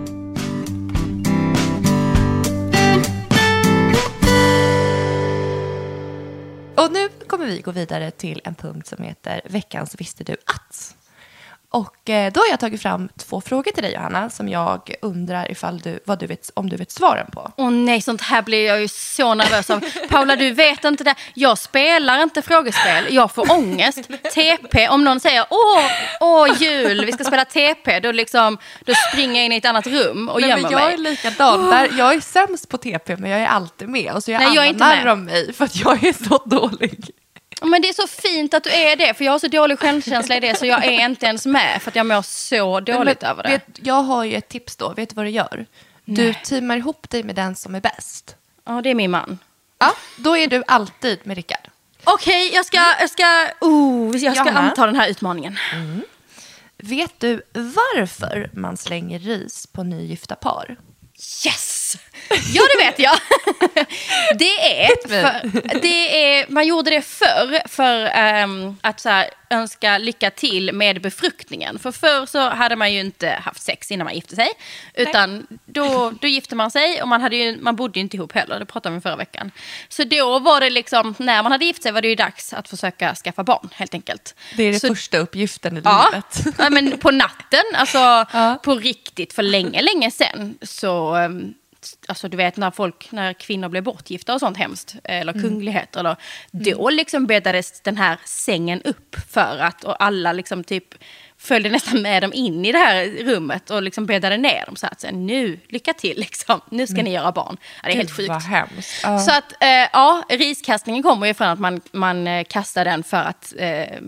[6.78, 10.96] Och nu kommer vi gå vidare till en punkt som heter Veckans visste du att?
[11.70, 15.50] Och eh, då har jag tagit fram två frågor till dig Johanna som jag undrar
[15.50, 17.52] ifall du, vad du vet, om du vet svaren på.
[17.56, 19.84] Åh nej, sånt här blir jag ju så nervös av.
[20.08, 21.14] Paula, du vet inte det.
[21.34, 23.14] Jag spelar inte frågespel.
[23.14, 24.08] Jag får ångest.
[24.34, 25.84] TP, om någon säger åh,
[26.20, 29.86] åh jul, vi ska spela TP, då, liksom, då springer jag in i ett annat
[29.86, 30.94] rum och Nej, gömmer men jag mig.
[30.94, 31.70] är likadan.
[31.70, 34.12] Där, jag är sämst på TP men jag är alltid med.
[34.12, 35.12] Och så gör Nej, jag är inte med.
[35.12, 37.10] om mig för att jag är så dålig.
[37.62, 40.36] Men det är så fint att du är det, för jag har så dålig självkänsla
[40.36, 43.30] i det så jag är inte ens med för att jag mår så dåligt Men
[43.30, 43.48] över det.
[43.48, 44.88] Vet, jag har ju ett tips då.
[44.88, 45.66] Vet du vad du gör?
[46.04, 48.36] Du teamar ihop dig med den som är bäst.
[48.66, 49.38] Ja, det är min man.
[49.78, 51.68] Ja, då är du alltid med Rickard.
[52.04, 54.70] Okej, jag ska, jag ska, oh, jag ska Johanna?
[54.70, 55.58] anta den här utmaningen.
[56.76, 60.76] Vet du varför man slänger ris på nygifta par?
[61.46, 61.77] Yes!
[62.54, 63.18] Ja, det vet jag.
[64.38, 69.98] Det är, för, det är, man gjorde det förr för ehm, att så här, önska
[69.98, 71.78] lycka till med befruktningen.
[71.78, 74.48] För förr så hade man ju inte haft sex innan man gifte sig.
[74.94, 78.32] Utan då, då gifte man sig och man, hade ju, man bodde ju inte ihop
[78.32, 79.50] heller, det pratade vi om förra veckan.
[79.88, 82.68] Så då var det liksom, när man hade gift sig var det ju dags att
[82.68, 84.34] försöka skaffa barn helt enkelt.
[84.56, 86.56] Det är den första uppgiften i Ja, livet.
[86.58, 88.58] ja men på natten, alltså Ja.
[88.64, 90.58] på riktigt för länge, länge sedan.
[90.62, 91.54] Så, um,
[92.08, 96.16] alltså du vet när folk, när kvinnor blev bortgifta och sånt hemskt, eller kungligheter, eller,
[96.50, 100.94] då liksom bäddades den här sängen upp för att, och alla liksom typ
[101.38, 104.86] följde nästan med dem in i det här rummet och liksom bäddade ner dem så
[104.86, 107.56] att säga, nu, lycka till liksom, nu ska ni göra barn.
[107.82, 108.28] Ja, det är helt sjukt.
[108.28, 109.00] Vad hemskt.
[109.02, 109.18] Ja.
[109.18, 113.16] Så att, eh, ja, riskastningen kommer ju från att man, man eh, kastar den för
[113.16, 113.98] att eh,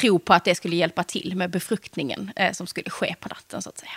[0.00, 3.62] tro på att det skulle hjälpa till med befruktningen eh, som skulle ske på natten
[3.62, 3.92] så att säga.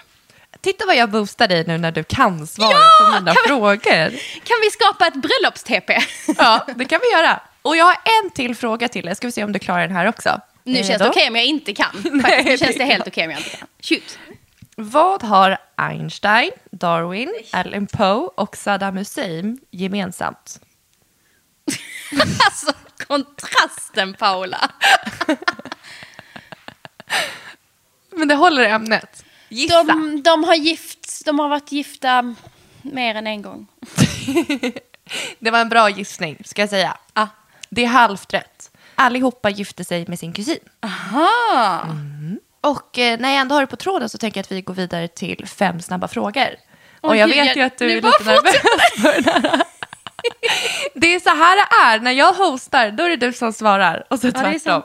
[0.62, 3.48] Titta vad jag boostar dig nu när du kan svara Ja, på mina kan vi-
[3.48, 4.10] frågor.
[4.44, 6.00] Kan vi skapa ett bröllops-TP?
[6.38, 7.40] Ja, det kan vi göra.
[7.62, 9.16] Och jag har en till fråga till dig.
[9.16, 10.42] Ska vi se om du klarar den här också.
[10.64, 11.30] Nu känns det okej redo?
[11.32, 11.90] om jag inte kan.
[12.12, 13.68] Nej, nu känns det helt okej om jag inte kan.
[13.82, 14.18] Shoot.
[14.76, 20.60] Vad har Einstein, Darwin, Allen Poe och Saddam Hussein gemensamt?
[22.46, 22.72] Alltså
[23.08, 24.72] kontrasten Paula.
[28.12, 29.24] Men det håller ämnet.
[29.52, 29.84] Gissa.
[29.84, 32.36] De, de har gifts, de har varit gifta
[32.82, 33.68] mer än en gång.
[35.40, 36.98] Det var en bra gissning, ska jag säga.
[37.14, 37.28] Ah.
[37.70, 38.72] Det är halvt rätt.
[38.96, 40.60] Allihopa gifte sig med sin kusin.
[40.82, 41.86] Aha.
[42.62, 44.74] Och eh, när jag ändå har det på tråden så tänker jag att vi går
[44.74, 46.48] vidare till fem snabba frågor.
[47.02, 48.56] Åh, och jag gud, vet ju att du är lite nervös
[49.02, 49.62] för den här.
[50.94, 52.00] Det är så här det är.
[52.00, 54.04] När jag hostar, då är det du som svarar.
[54.10, 54.84] Och så Ja, det är tvärtom.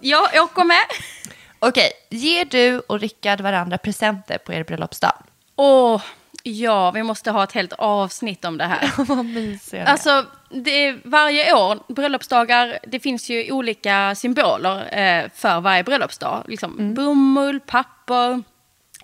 [0.00, 0.76] Ja, jag åker med.
[1.64, 5.12] Okej, ger du och Rickard varandra presenter på er bröllopsdag?
[5.56, 6.02] Åh,
[6.42, 8.90] ja, vi måste ha ett helt avsnitt om det här.
[9.04, 15.60] Vad mysiga Alltså, det är varje år, bröllopsdagar, det finns ju olika symboler eh, för
[15.60, 16.44] varje bröllopsdag.
[16.48, 18.42] Liksom bomull, papper,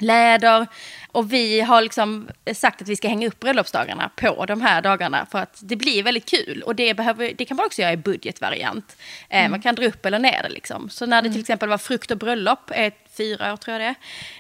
[0.01, 0.67] läder.
[1.13, 5.27] Och vi har liksom sagt att vi ska hänga upp bröllopsdagarna på de här dagarna
[5.31, 6.63] för att det blir väldigt kul.
[6.63, 8.97] Och det, behöver, det kan man också göra i budgetvariant.
[9.29, 10.91] Eh, Man kan dra upp eller ner det liksom.
[10.91, 13.95] Så när det till exempel var frukt och bröllop, ett, fyra år tror jag det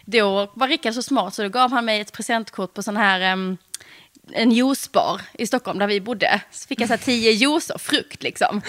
[0.05, 3.21] då var Rickard så smart så då gav han mig ett presentkort på sån här
[3.21, 3.57] em,
[4.33, 6.41] en juicebar i Stockholm där vi bodde.
[6.51, 8.62] Så fick jag så här tio juicer, frukt liksom.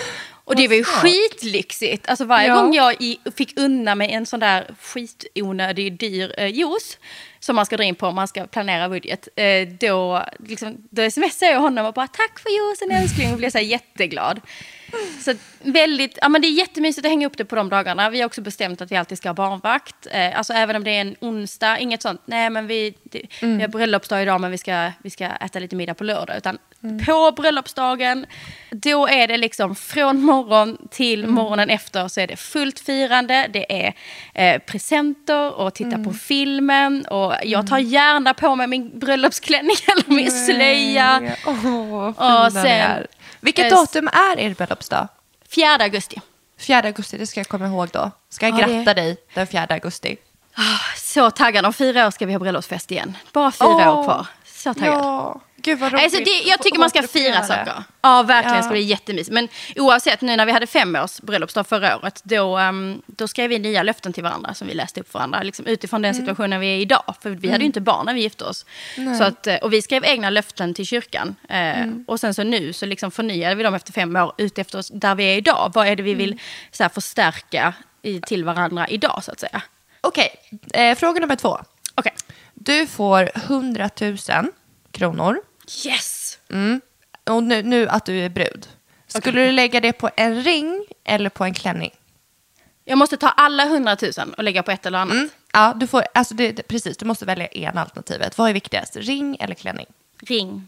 [0.50, 2.10] Och det var ju skitlyxigt.
[2.10, 2.56] Alltså varje Ja.
[2.56, 6.98] gång jag i, fick unna mig en sån där skitonödig dyr eh, juice
[7.40, 9.28] som man ska dra in på om man ska planera budget.
[9.36, 13.50] Eh, då, liksom, då smsade jag honom och bara tack för juicen älskling och blev
[13.50, 14.42] så jätteglad.
[15.22, 18.10] Så väldigt, ja men det är jättemysigt att hänga upp det på de dagarna.
[18.10, 20.08] Vi har också bestämt att vi alltid ska ha barnvakt.
[20.12, 22.22] Eh, alltså även om det är en onsdag, inget sånt.
[22.26, 25.76] Nej men vi, det, vi har bröllopsdag idag men vi ska, vi ska äta lite
[25.76, 26.38] middag på lördag.
[26.38, 26.58] Utan
[27.06, 28.26] på bröllopsdagen,
[28.72, 33.48] då är det liksom från morgon till morgonen efter så är det fullt firande.
[33.54, 33.94] Det är
[34.34, 37.06] eh, presenter och titta på filmen.
[37.06, 41.22] Och jag tar gärna på mig min bröllopsklänning eller min slöja.
[42.46, 43.08] Och sen- är.
[43.40, 45.08] Vilket eh, datum är er bröllopsdag?
[45.50, 46.22] 4 augusti.
[46.60, 48.12] 4 augusti, det ska jag komma ihåg då.
[48.30, 50.18] Ska jag Ja, det- gratta dig den 4 augusti?
[50.56, 50.62] Ah,
[50.98, 51.66] Så taggad.
[51.66, 53.18] Om fyra år ska vi ha bröllopsfest igen.
[53.34, 54.00] Bara fyra Åh.
[54.00, 54.28] år kvar.
[54.46, 54.94] Så taggad.
[54.94, 56.04] Ja, gud vad roligt.
[56.04, 57.84] Alltså det, jag tycker man ska fira saker.
[58.02, 58.62] Ja, verkligen Ja.
[58.64, 59.34] ska bli jättemysigt.
[59.34, 63.50] Men oavsett, nu när vi hade fem års bröllopsdag förra året, då, ehm, då skrev
[63.50, 65.44] vi nya löften till varandra som vi läste upp för varandra.
[65.44, 67.16] Liksom utifrån den situationen vi är i idag.
[67.22, 68.66] För vi hade ju inte barn när vi gifte oss.
[69.18, 71.36] Så att, eh, och vi skrev egna löften till kyrkan.
[71.50, 74.88] Eh, Och sen så nu så liksom förnyade vi dem efter fem år utefter oss
[74.94, 75.72] där vi är idag.
[75.76, 76.40] Vad är det vi vill
[76.72, 79.62] så här, förstärka i, till varandra idag så att säga.
[80.02, 80.30] Okej,
[80.74, 81.60] eh, fråga nummer två.
[81.96, 82.14] Okej.
[82.54, 84.18] Du får 100 000
[84.92, 85.42] kronor.
[85.86, 86.40] Yes!
[86.50, 86.82] Mm.
[87.26, 88.68] Och nu, nu att du är brud.
[89.08, 91.92] Skulle du lägga det på en ring eller på en klänning?
[92.86, 95.14] Jag måste ta alla hundratusen och lägga på ett eller annat.
[95.16, 95.30] Mm.
[95.54, 98.38] Ja, du får, alltså det, det, precis, du måste välja en alternativet.
[98.38, 99.86] Vad är viktigast, ring eller klänning?
[100.22, 100.68] Ring.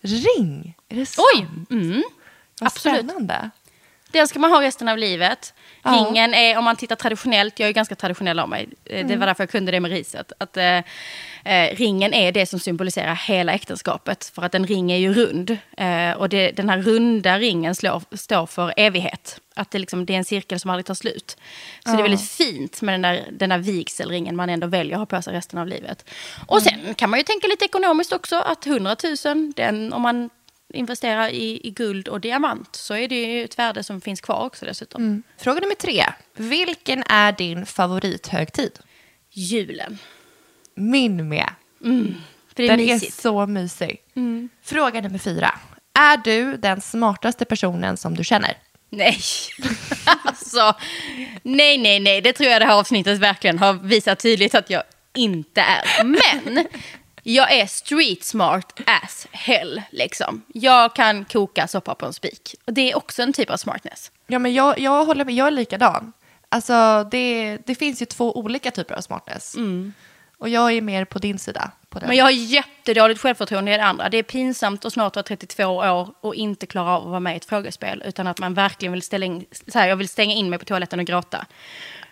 [0.00, 0.74] Ring?
[0.88, 1.26] Är det sant?
[1.34, 1.46] Oj!
[1.70, 2.02] Mm.
[2.60, 2.96] Vad absolut.
[3.04, 3.50] spännande.
[4.10, 5.54] Den ska man ha resten av livet.
[5.82, 5.90] Ja.
[5.90, 9.08] Ringen är, om man tittar traditionellt, jag är ganska traditionell av mig, eh, Mm.
[9.08, 10.32] det var därför jag kunde det med riset.
[10.38, 10.80] Att, eh,
[11.48, 15.56] eh, ringen är det som symboliserar hela äktenskapet, för att en ring är ju rund.
[15.76, 19.40] Eh, och det, den här runda ringen slår, står för evighet.
[19.54, 21.36] Att det, liksom, det är en cirkel som aldrig tar slut.
[21.84, 24.98] Så det är väldigt fint med den där, den där vigselringen man ändå väljer att
[24.98, 26.04] ha på sig resten av livet.
[26.46, 26.84] Och Mm.
[26.84, 30.30] sen kan man ju tänka lite ekonomiskt också, att 100 000, den, om man
[30.74, 34.44] investerar i, i guld och diamant så är det ju ett värde som finns kvar
[34.46, 35.02] också dessutom.
[35.02, 35.22] Mm.
[35.38, 36.04] Fråga nummer tre.
[36.36, 38.78] Vilken är din favorithögtid?
[39.30, 39.98] Julen.
[40.78, 41.50] Min med.
[41.80, 43.18] För det är Den mysigt.
[43.18, 44.00] är så mysig.
[44.62, 45.54] Fråga nummer fyra.
[45.98, 48.56] Är du den smartaste personen som du känner?
[48.90, 49.18] Nej.
[50.24, 50.74] alltså,
[51.42, 52.20] nej, nej, nej.
[52.20, 54.82] Det tror jag det här avsnittet verkligen har visat tydligt att jag
[55.14, 56.04] inte är.
[56.04, 56.66] Men
[57.22, 59.82] jag är street smart as hell.
[59.90, 60.42] Liksom.
[60.54, 62.54] Jag kan koka soppa på en spik.
[62.66, 64.10] Och det är också en typ av smartness.
[64.26, 65.34] Ja, men jag, jag håller med.
[65.34, 66.12] Jag är likadan.
[66.48, 69.54] Alltså, det, det finns ju två olika typer av smartness.
[70.38, 71.70] Och jag är mer på din sida.
[71.88, 72.08] På den.
[72.08, 74.08] Men jag har jättedåligt självförtroende i det andra.
[74.08, 77.34] Det är pinsamt att snart vara 32 år och inte klara av att vara med
[77.34, 78.02] i ett frågespel.
[78.06, 80.64] Utan att man verkligen vill ställa in, så här, jag vill stänga in mig på
[80.64, 81.46] toaletten och gråta.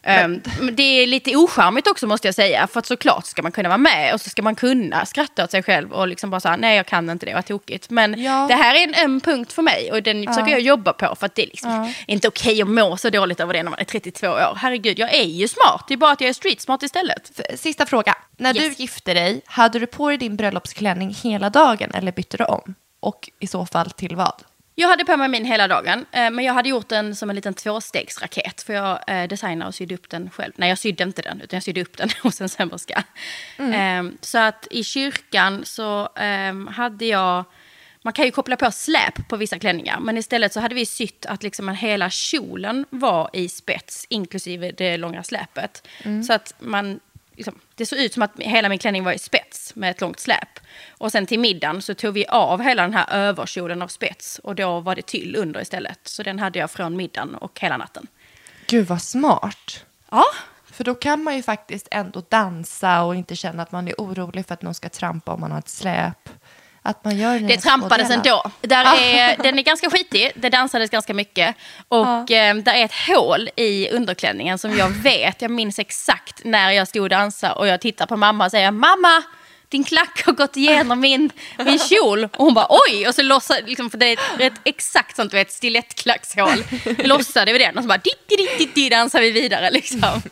[0.07, 2.67] Ehm, Men det är lite ocharmigt också måste jag säga.
[2.67, 5.51] För att såklart ska man kunna vara med och så ska man kunna skratta åt
[5.51, 7.91] sig själv och liksom bara säga nej jag kan inte det, vad tokigt.
[7.91, 8.47] Men Ja.
[8.49, 11.27] det här är en öm punkt för mig och den försöker jag jobba på för
[11.27, 13.85] att det är liksom inte okej att må så dåligt över det när man är
[13.85, 14.55] 32 år.
[14.57, 17.41] Herregud, jag är ju smart, det är bara att jag är street smart istället.
[17.55, 18.15] Sista fråga.
[18.37, 18.77] När Yes.
[18.77, 22.75] du gifte dig, hade du på dig din bröllopsklänning hela dagen eller bytte du om?
[23.01, 24.43] Och i så fall till vad?
[24.79, 27.37] Jag hade på mig min hela dagen, eh, men jag hade gjort den som en
[27.37, 28.63] liten tvåstegsraket.
[28.63, 30.53] För jag eh, designade och sydde upp den själv.
[30.57, 33.05] Nej, jag sydde inte den, utan jag sydde upp den hos en sömmerska.
[33.59, 34.09] Mm.
[34.09, 37.45] Eh, så att i kyrkan så eh, hade jag...
[38.03, 41.27] Man kan ju koppla på släp på vissa klänningar, men istället så hade vi sytt
[41.27, 45.89] att liksom hela kjolen var i spets, inklusive det långa släpet.
[46.03, 46.23] Mm.
[46.23, 47.01] Så att man
[47.37, 50.21] liksom, det såg ut som att hela min klänning var i spets med ett långt
[50.21, 50.61] släp.
[50.91, 54.55] Och sen till middagen så tog vi av hela den här överkjolen av spets och
[54.55, 56.01] då var det tyll under istället.
[56.03, 58.07] Så den hade jag från middagen och hela natten.
[58.67, 59.85] Gud vad smart.
[60.11, 60.25] Ja.
[60.65, 64.47] För då kan man ju faktiskt ändå dansa och inte känna att man är orolig
[64.47, 66.29] för att någon ska trampa om man har ett släp.
[66.87, 68.51] Att man gör det trampades ändå.
[68.61, 71.57] Där är, den är ganska skitig, det dansades ganska mycket.
[71.89, 72.21] Och ja.
[72.21, 76.89] eh, där är ett hål i underklänningen som jag vet, jag minns exakt när jag
[76.89, 79.23] stod och dansade och jag tittar på mamma och säger mamma,
[79.69, 82.25] din klack har gått igenom min, min kjol.
[82.25, 85.37] Och hon bara oj, och så lossade, liksom, för det är ett, exakt sånt, du
[85.37, 86.65] vet, stilettklackshål.
[86.99, 90.23] Lossade vi den och så bara ditt, ditt, ditt, ditt, dansar vi vidare liksom.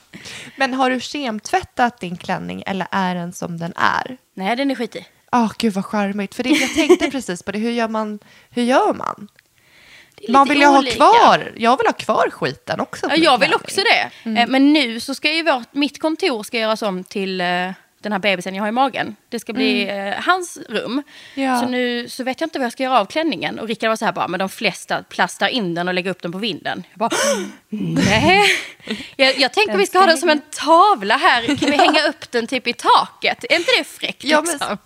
[0.56, 4.16] Men har du kemtvättat din klänning eller är den som den är?
[4.34, 5.06] Nej, den är skitig.
[5.34, 6.34] Oh, gud vad charmigt.
[6.34, 7.58] För det, jag tänkte precis på det.
[7.58, 8.18] Hur gör man?
[8.50, 9.28] Hur gör man?
[10.28, 13.06] Man vill ju ha kvar, jag vill ha kvar skiten också.
[13.10, 14.10] Ja, jag vill också det.
[14.28, 14.36] Mm.
[14.36, 18.12] Eh, men nu så ska ju vårt, mitt kontor ska göras om till uh, den
[18.12, 19.16] här bebisen jag har i magen.
[19.28, 20.06] Det ska bli mm.
[20.06, 21.02] uh, hans rum.
[21.34, 21.60] Ja.
[21.60, 23.58] Så nu så vet jag inte vad jag ska göra av klänningen.
[23.58, 26.22] Och Rickard var så här bara, men de flesta plastar in den och lägger upp
[26.22, 26.82] den på vinden.
[26.90, 27.10] Jag bara,
[27.68, 28.44] nej.
[29.16, 31.56] Jag, jag tänker vi ska ha den som en tavla här.
[31.56, 33.44] Kan vi hänga upp den typ i taket?
[33.50, 34.24] Är inte det fräckt?
[34.24, 34.78] Ja, liksom?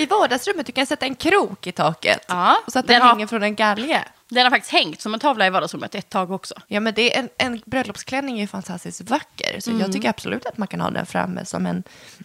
[0.00, 2.24] I vardagsrummet du kan sätta en krok i taket.
[2.28, 4.04] Ja, så att den, den hänger har, från en galge.
[4.28, 6.54] Den har faktiskt hängt som en tavla i vardagsrummet ett tag också.
[6.66, 9.60] Ja, men det är en, en bröllopsklänning är ju fantastiskt vacker.
[9.60, 9.82] Så mm.
[9.82, 11.82] jag tycker absolut att man kan ha den framme som en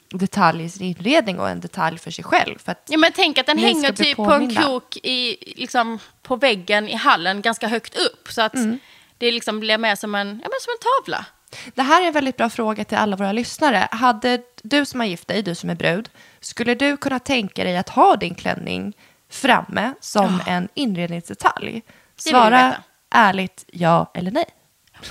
[0.09, 2.59] detalj i sin inredning och en detalj för sig själv.
[2.65, 6.89] För ja, men tänk att den hänger typ på en krok i, liksom, på väggen
[6.89, 8.27] i hallen ganska högt upp.
[8.29, 8.79] Så att mm.
[9.17, 11.25] det liksom blir mer som en, ja, men som en tavla.
[11.75, 13.87] Det här är en väldigt bra fråga till alla våra lyssnare.
[13.91, 17.77] Hade du som har gift dig, du som är brud, skulle du kunna tänka dig
[17.77, 18.93] att ha din klänning
[19.29, 20.49] framme som oh.
[20.49, 21.81] en inredningsdetalj?
[22.17, 22.75] Svara
[23.09, 24.45] ärligt ja eller nej.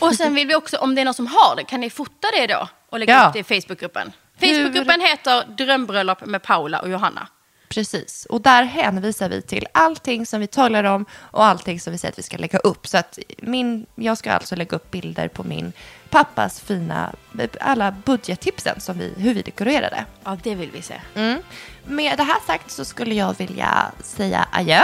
[0.01, 2.29] Och sen vill vi också, om det är någon som har det, kan ni fota
[2.33, 3.27] det då och lägga ja.
[3.27, 4.13] upp det i Facebookgruppen?
[4.41, 7.29] Facebookgruppen heter Drömbröllop med Paula och Johanna.
[7.75, 11.99] Precis, och där hänvisar vi till allting som vi talar om och allting som vi
[11.99, 12.87] säger att vi ska lägga upp.
[12.87, 15.73] Så att min, jag ska alltså lägga upp bilder på min
[16.11, 17.15] pappas fina,
[17.61, 20.05] alla budgettipsen som vi, hur vi dekorerade.
[20.25, 21.01] Ja, det vill vi se.
[21.15, 21.43] Mm.
[21.85, 24.83] Med det här sagt så skulle jag vilja säga adjö.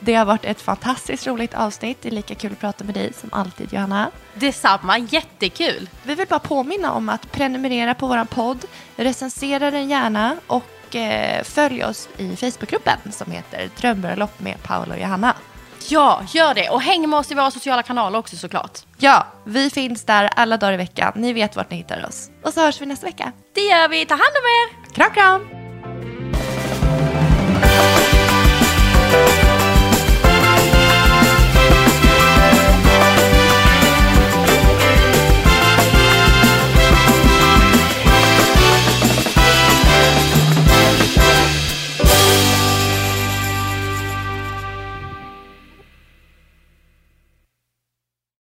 [0.00, 1.98] Det har varit ett fantastiskt roligt avsnitt.
[2.02, 4.10] Det är lika kul att prata med dig som alltid, Johanna.
[4.34, 5.88] Detsamma, jättekul.
[6.02, 8.64] Vi vill bara påminna om att prenumerera på vår podd,
[8.96, 10.36] recensera den gärna
[10.92, 15.34] och eh, följ oss i Facebookgruppen som heter Drömbröllop med Paula och Johanna.
[15.88, 16.68] Ja, gör det.
[16.70, 18.78] Och häng med oss i våra sociala kanaler också såklart.
[18.98, 21.12] Ja, vi finns där alla dagar i veckan.
[21.16, 22.30] Ni vet vart ni hittar oss.
[22.44, 23.32] Och så hörs vi nästa vecka.
[23.54, 24.06] Det gör vi.
[24.06, 24.94] Ta hand om er.
[24.94, 25.48] Kram, kram.